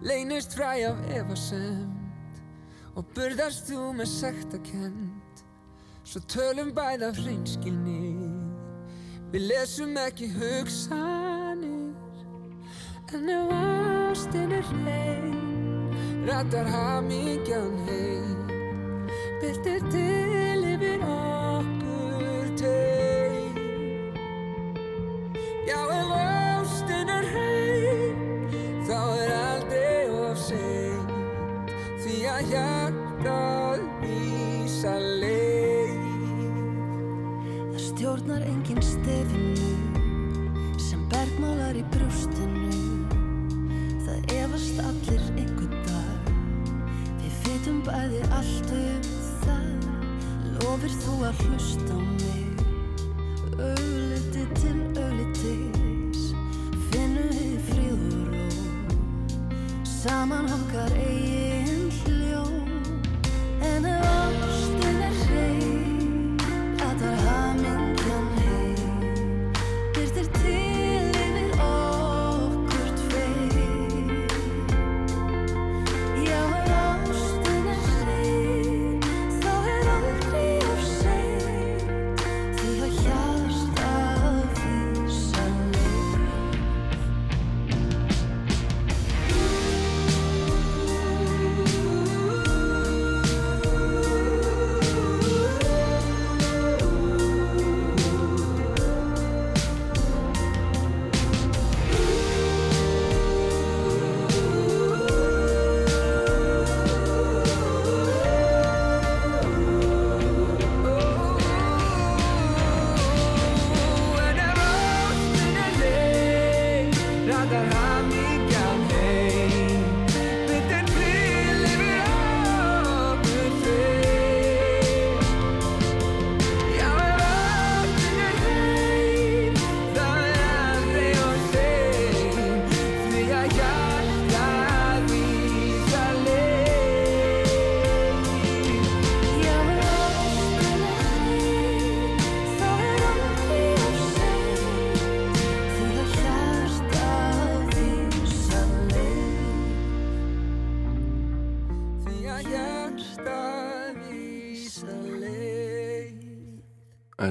[0.05, 2.43] Leynist fræ af efasemt
[2.95, 5.41] Og burðast þú með sektakent
[6.05, 8.29] Svo tölum bæð af hreinskilni
[9.33, 11.95] Við lesum ekki hugsanir.
[13.17, 15.95] En ef ástin er hrein
[16.29, 18.45] Rattar hamingjan heim
[19.41, 21.34] Byrtir til yfir okkur
[38.05, 39.55] stjórnar engin stefinu
[40.77, 42.69] sem bergmálar í brjóstinu.
[44.05, 46.27] Það efast allir einhvern dag.
[47.23, 49.07] Við vitum bæði allt um
[49.41, 49.87] það.
[50.59, 52.61] Lofir þú að hlusta á mig?
[53.71, 56.27] Augliti til auglitis.
[56.91, 58.61] Finnum við fríð og
[59.95, 62.45] Saman okkar eigin hljó
[63.65, 64.24] En ef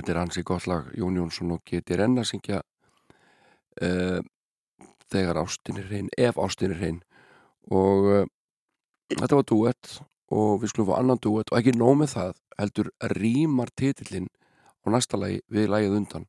[0.05, 2.59] Þetta er hansi gott lag Jón Jónsson og getur enn að syngja
[3.81, 4.18] uh,
[5.09, 6.98] þegar ástin er hrein, ef ástin er hrein.
[7.72, 8.26] Og uh,
[9.14, 9.93] þetta var duett
[10.28, 14.28] og við skulum fá annan duett og ekki nóg með það heldur rýmar titillinn
[14.85, 16.28] á næsta lagi við lagið undan.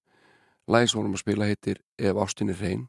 [0.71, 2.87] Lagið sem vorum að spila heitir Ef ástin er hrein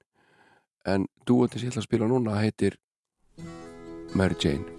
[0.86, 2.78] en duettin sem ég ætla að spila núna heitir
[4.14, 4.70] Mary Jane.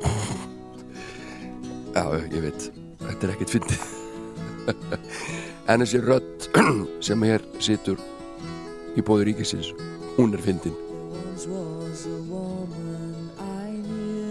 [1.92, 2.70] Já, ég veit
[3.04, 3.95] þetta er ekkert fyndið
[4.66, 6.48] en þessi rödd
[7.06, 8.00] sem hér situr
[8.96, 9.72] í bóði ríkisins
[10.16, 10.76] hún er fyndin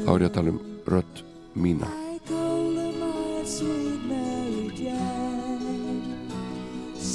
[0.05, 1.21] þá er ég að tala um rödd
[1.57, 1.87] mína.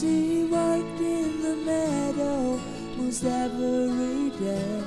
[0.01, 2.59] She worked in the meadow
[2.97, 4.82] most every day.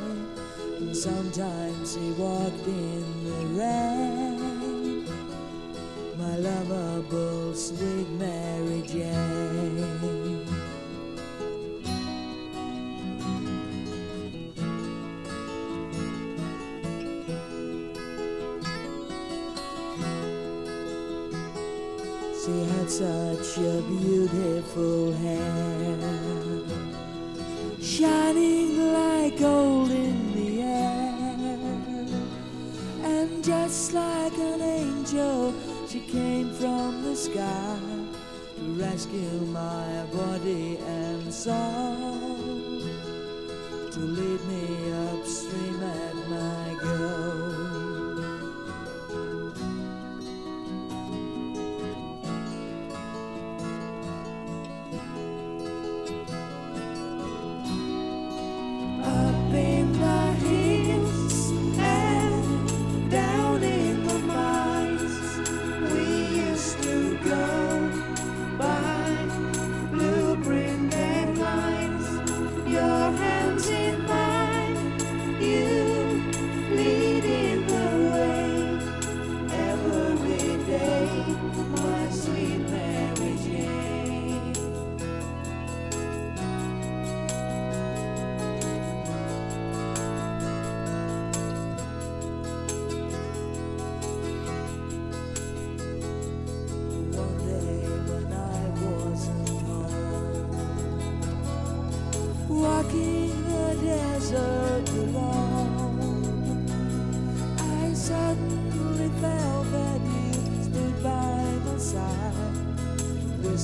[0.80, 4.43] And sometimes she walked in the rain.
[6.24, 10.46] my lovable sweet Mary Jane.
[22.42, 26.00] She had such a beautiful hair,
[27.82, 31.16] shining like gold in the air,
[33.04, 37.78] and just like an angel she came from the sky
[38.56, 42.82] to rescue my body and soul
[43.92, 44.83] to lead me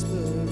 [0.04, 0.49] whisper.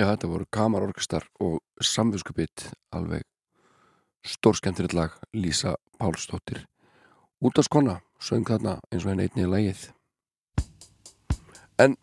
[0.00, 3.20] Já, þetta voru kamarorkestar og samfélskupitt alveg
[4.24, 6.62] stórskemmtilegt lag Lísa Pálsdóttir.
[7.44, 9.82] Útaskona, söng þarna eins og henni einnig í lagið.
[11.84, 11.98] En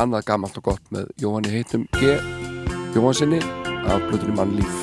[0.00, 2.14] annað gamalt og gott með Jóhanni heitum G.
[2.96, 3.42] Jóhansinni
[3.92, 4.78] af Plutunum Mannlíf.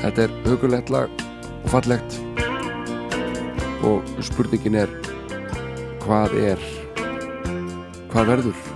[0.00, 1.12] Þetta er hugulegt lag
[1.58, 2.16] og fallegt.
[3.84, 4.96] Og spurningin er
[6.06, 6.66] hvað er
[8.08, 8.75] hvað verður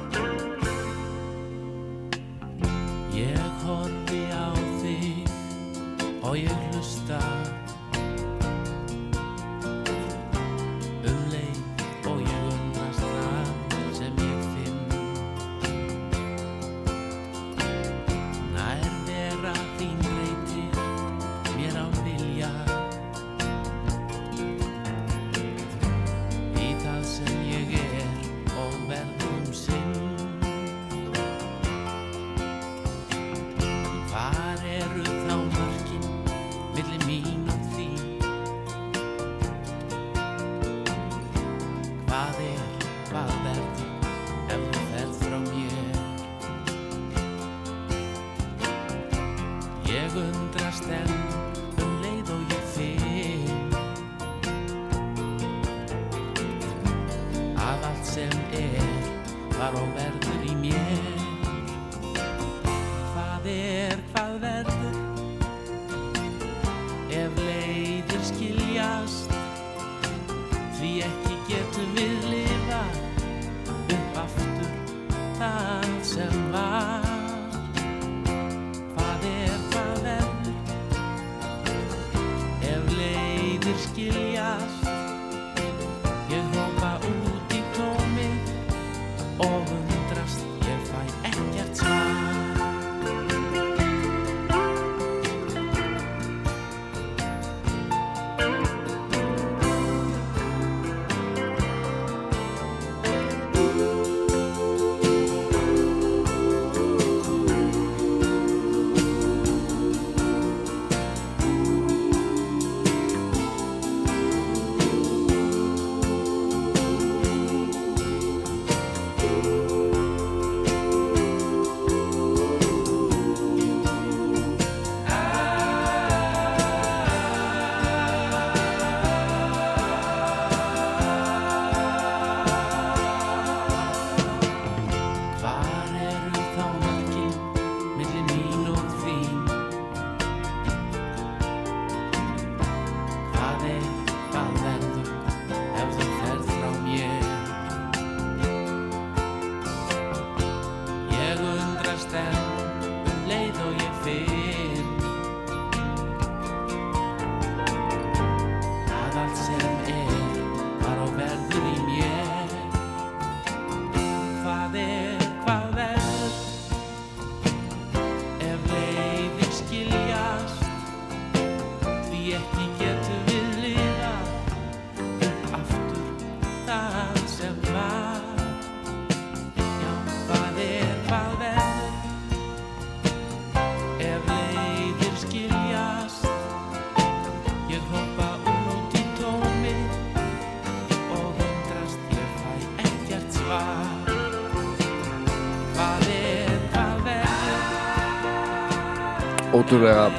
[199.80, 200.10] ótrúlega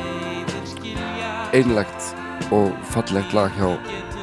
[1.54, 2.16] einlegt
[2.52, 3.78] og fallegt lag hjá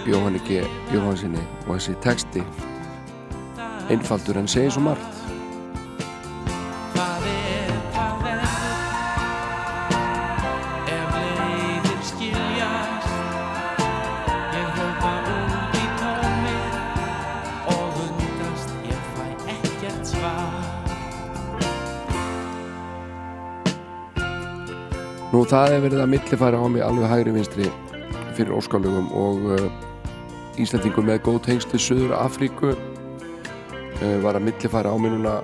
[0.09, 0.65] Jóhanni G.
[0.91, 2.43] Jóhannsinni og þessi texti
[3.93, 5.08] einfaldur en segir svo margt
[25.49, 27.69] það er verið að millifæra á mig alveg hægri vinstri
[28.37, 34.93] fyrir óskalugum og uh, Íslandingur með góð tengst við Suður Afríku uh, var að millifæra
[34.93, 35.39] á mig núna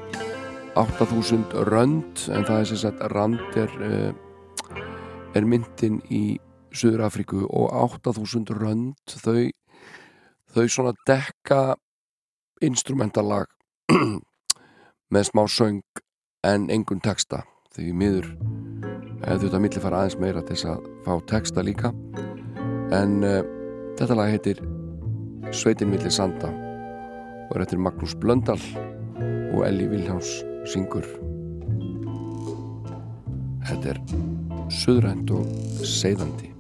[0.77, 4.83] 8000 rönd en það er sem sagt rand er, uh,
[5.33, 6.37] er myndin í
[6.75, 7.73] Suður Afríku og
[8.05, 9.49] 8000 rönd þau,
[10.53, 11.63] þau svona dekka
[12.61, 13.49] instrumentalag
[15.15, 15.81] með smá söng
[16.45, 18.29] en engun texta því miður
[19.25, 21.91] hefði þetta milli fara aðeins meira til þess að fá texta líka.
[22.95, 23.41] En uh,
[23.99, 24.63] þetta lag heitir
[25.55, 26.51] Sveitin milli sanda
[27.49, 28.61] og er eftir Magnús Blöndal
[29.55, 30.31] og Elli Viljáns
[30.71, 31.07] syngur.
[33.65, 34.03] Þetta er
[34.73, 35.47] suðrænt og
[35.87, 36.55] seiðandi.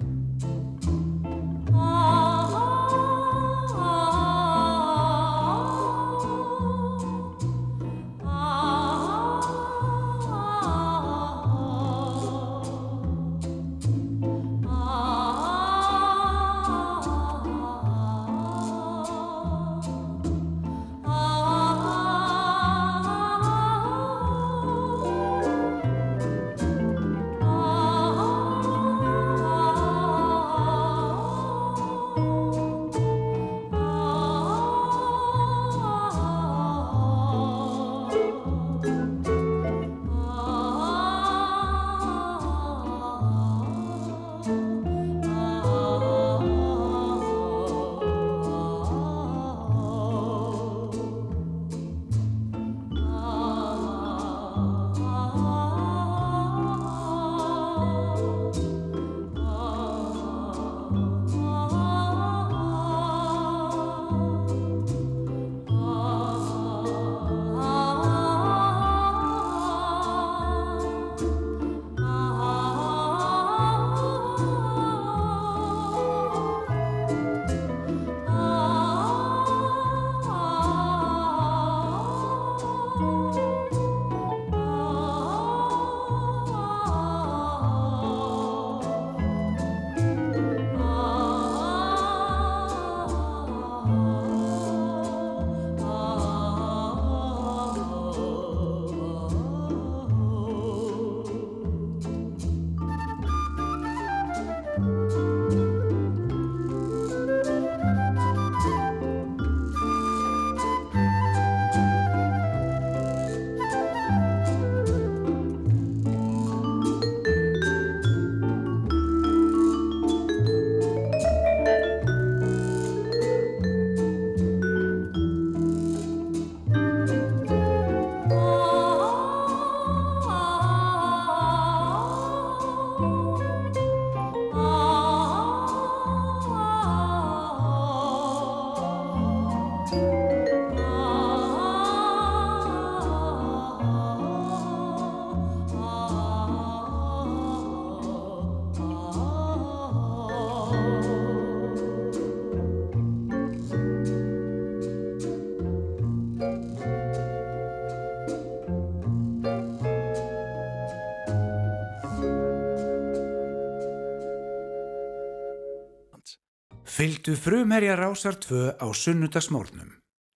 [167.05, 169.91] Fylgdu frumherja rásar 2 á sunnudagsmórnum.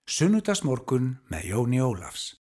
[0.05, 2.38] Sunnudagsmorgun með Jóni Ólafs.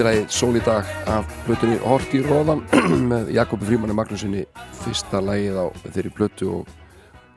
[0.00, 2.62] Þetta er lagið Sól í dag af plötunni Hort í Róðan
[3.10, 4.46] með Jakobi Frímanni Magnúsinni
[4.78, 6.70] fyrsta lagið á þeirri plötu og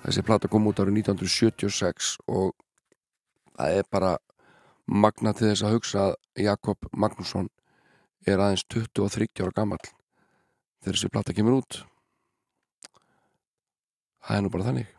[0.06, 2.54] þessi plata kom út árið 1976 og
[3.58, 4.14] það er bara
[4.88, 6.16] magna til þess að hugsa að
[6.46, 7.52] Jakob Magnússon
[8.24, 11.84] er aðeins 23 ára gammal þegar þessi plata kemur út.
[14.24, 14.98] Það er nú bara þannig.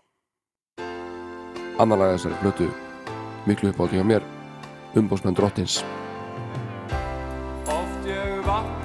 [1.80, 2.72] Annar lag af þessari plötu
[3.48, 4.32] miklu uppátti hjá mér
[5.00, 5.80] umbósmenn drottins
[8.54, 8.83] Oft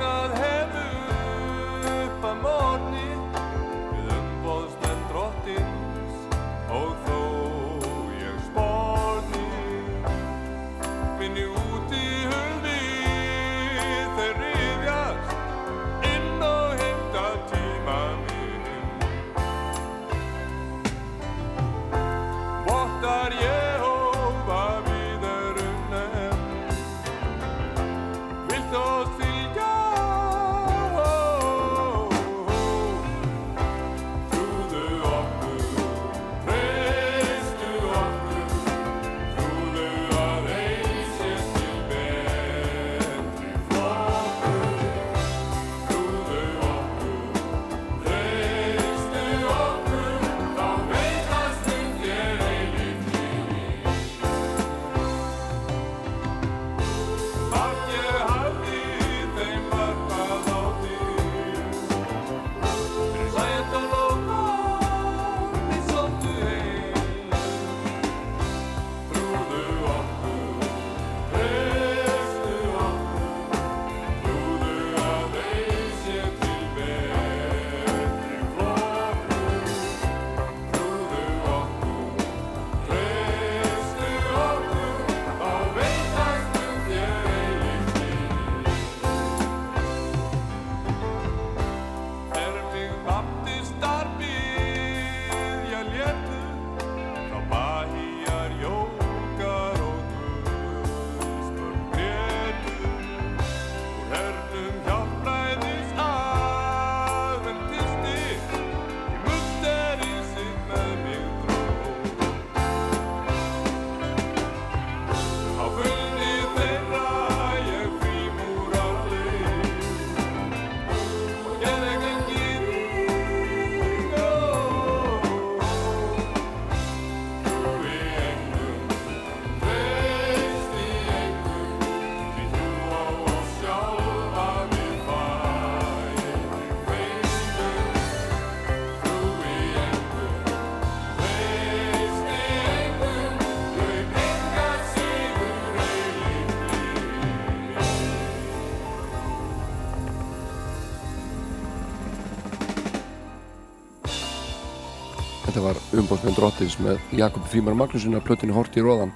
[155.98, 159.14] umbóðsmenn drottins með Jakob Frímar Magnúsin af plötunni Hort í Róðan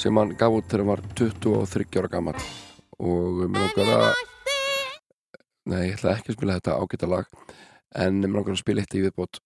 [0.00, 2.36] sem hann gaf út þegar hann var 23 ára gammal
[2.98, 4.22] og mér langar að
[5.62, 7.26] Nei, ég ætla ekki að spila þetta ágæta lag
[8.02, 9.38] en mér langar að spila eitt í viðbót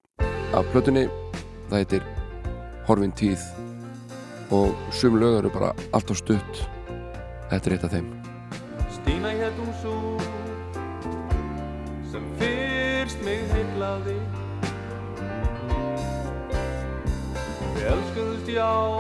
[0.57, 1.07] af plötunni.
[1.69, 2.07] Það heitir
[2.87, 3.43] Horfin tíð.
[4.55, 6.63] Og sum lög eru bara allt á stutt.
[7.51, 8.09] Þetta er eitt af þeim.
[8.97, 9.97] Stína hún svo
[12.13, 14.17] sem fyrst mig heillaði
[17.93, 18.99] elskuðust já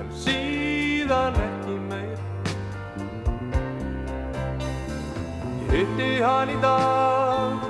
[0.00, 2.20] en síðan ekki meir.
[5.62, 7.64] Ég hitti hann í dag.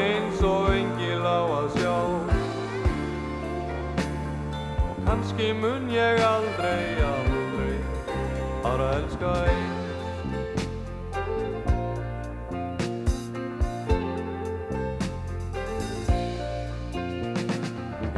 [0.00, 1.94] Eins og engil á að sjá.
[4.88, 7.78] Og kannski mun ég aldrei, aldrei
[8.66, 9.83] bara elska eins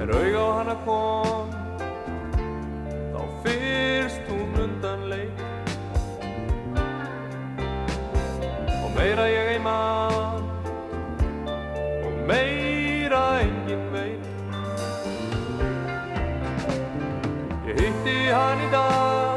[0.07, 1.49] Er auga á hana kom
[3.13, 5.41] Þá fyrst hún undan leik
[8.85, 10.47] Og meira ég ei man
[12.07, 14.31] Og meira engin veit.
[17.67, 19.36] Ég hitti hann í dag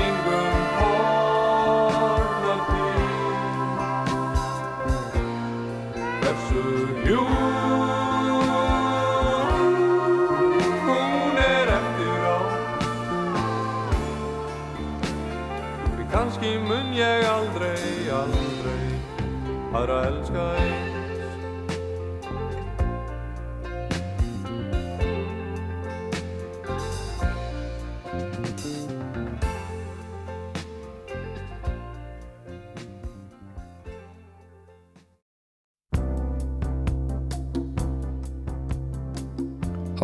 [0.00, 0.53] Ingram.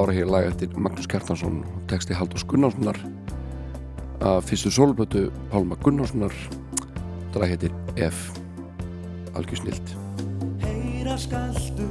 [0.00, 2.96] Ára hér lag eftir Magnús Kjartansson og texti Halldórs Gunnarssonar.
[4.20, 6.34] Að fyrstu sólblötu Pálma Gunnarssonar
[7.30, 8.30] það lag heitir F
[9.38, 9.92] algjör snilt
[10.62, 11.86] Heyra skaltu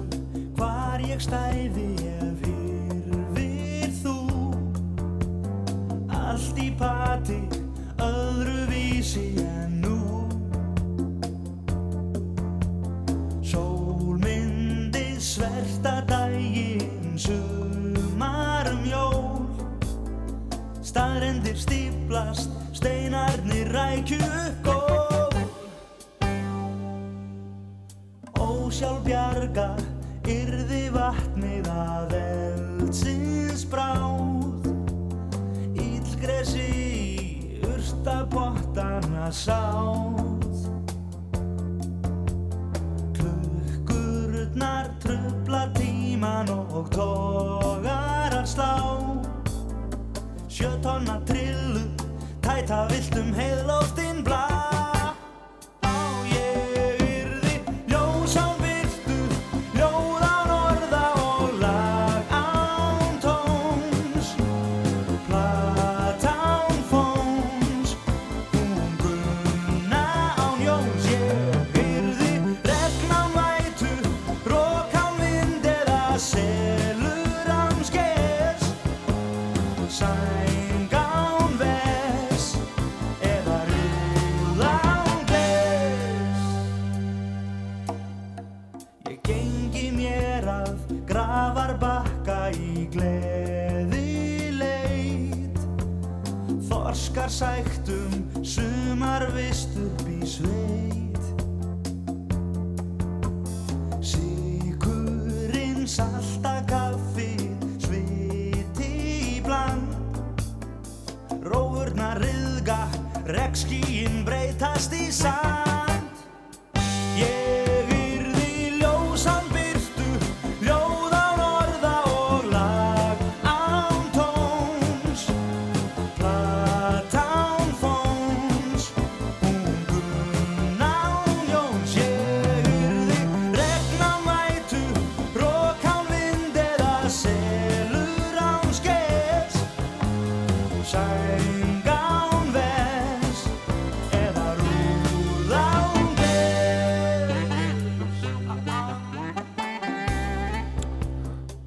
[0.57, 4.15] hvar ég stæði ef hyrfir þú.
[6.11, 7.39] Allt í pati
[8.03, 9.68] öðru vísi en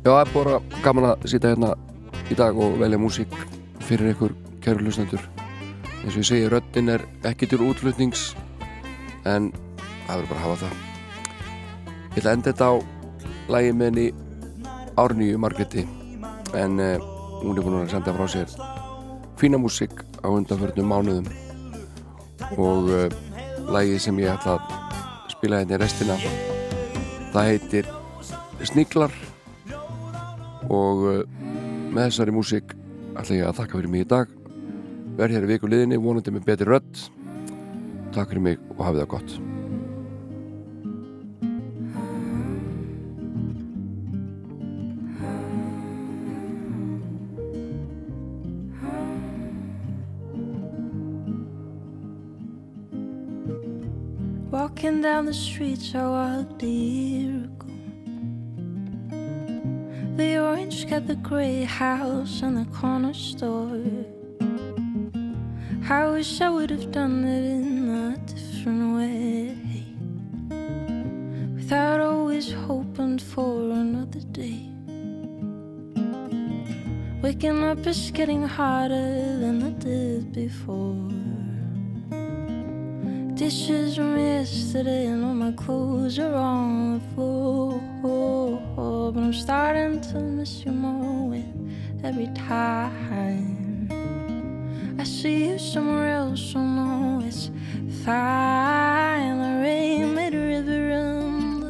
[0.03, 1.69] Já, það er bara gaman að sitja hérna
[2.27, 3.35] í dag og velja músík
[3.87, 4.33] fyrir ykkur
[4.65, 5.23] kæru hlustendur.
[6.01, 8.33] Eins og ég segi, röddin er ekki til útflutnings
[9.31, 9.53] en
[10.09, 10.75] það verður bara að hafa það.
[11.87, 12.75] Ég ætla að enda þetta á
[13.55, 14.09] lægi með henni
[14.99, 15.85] Árnýju Margreti
[16.59, 17.07] en uh,
[17.45, 18.59] hún er búin að senda frá sér
[19.39, 21.31] fína músík á undanförnum mánuðum.
[22.59, 23.07] Og uh,
[23.71, 26.19] lægið sem ég ætla að spila hérna í restina
[27.31, 27.95] það heitir
[28.67, 29.15] Sniglar
[30.73, 31.23] og uh,
[31.93, 32.77] með þessari músík
[33.13, 34.37] ætla ég að þakka fyrir mig í dag
[35.19, 37.07] verð hér í viku liðinni vonandi með betri rödd
[38.17, 39.41] takk fyrir mig og hafið það gott
[54.53, 57.62] Walking down the streets, I walked a year ago.
[60.17, 63.81] The orange kept the gray house and the corner store.
[65.89, 69.57] I wish I would have done it in a different way.
[71.55, 74.69] Without always hoping for another day.
[77.23, 81.42] Waking up is getting harder than it did before.
[83.43, 87.81] Dishes from yesterday and all my clothes are on the floor.
[89.13, 93.89] But I'm starting to miss you more with every time.
[94.97, 97.51] I see you somewhere else, so no, it's
[98.05, 99.39] fine.
[99.43, 101.61] The rain made a river on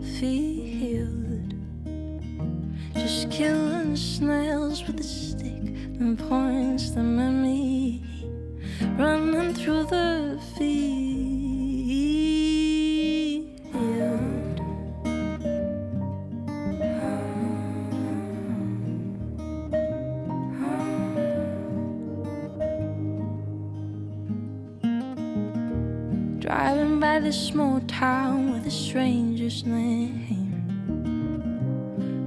[0.00, 1.54] the field.
[2.94, 8.04] Just killing snails with a stick and points them at me.
[8.96, 11.00] Running through the field.
[26.40, 30.56] Driving by this small town with a stranger's name.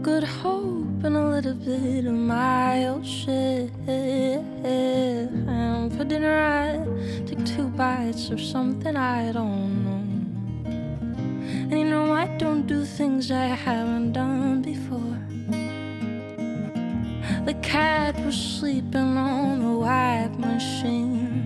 [0.02, 3.70] Good hope and a little bit of mild shit.
[3.88, 6.78] And for dinner, I
[7.26, 10.02] took two bites of something I don't know.
[10.66, 15.20] And you know, I don't do things I haven't done before.
[17.46, 21.42] The cat was sleeping on the wipe machine.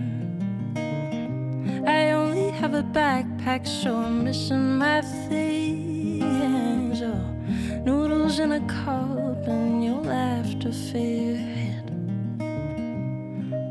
[1.86, 7.02] I only have a backpack, so I'm missing my things.
[7.02, 7.34] Oh,
[7.84, 11.58] noodles in a cup and your laughter fit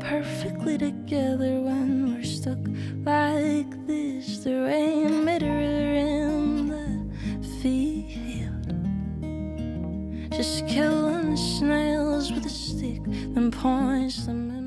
[0.00, 2.58] perfectly together when we're stuck
[3.04, 4.38] like this.
[4.38, 8.68] The rain river in the field,
[10.32, 14.57] just killing the snails with a stick, then points them.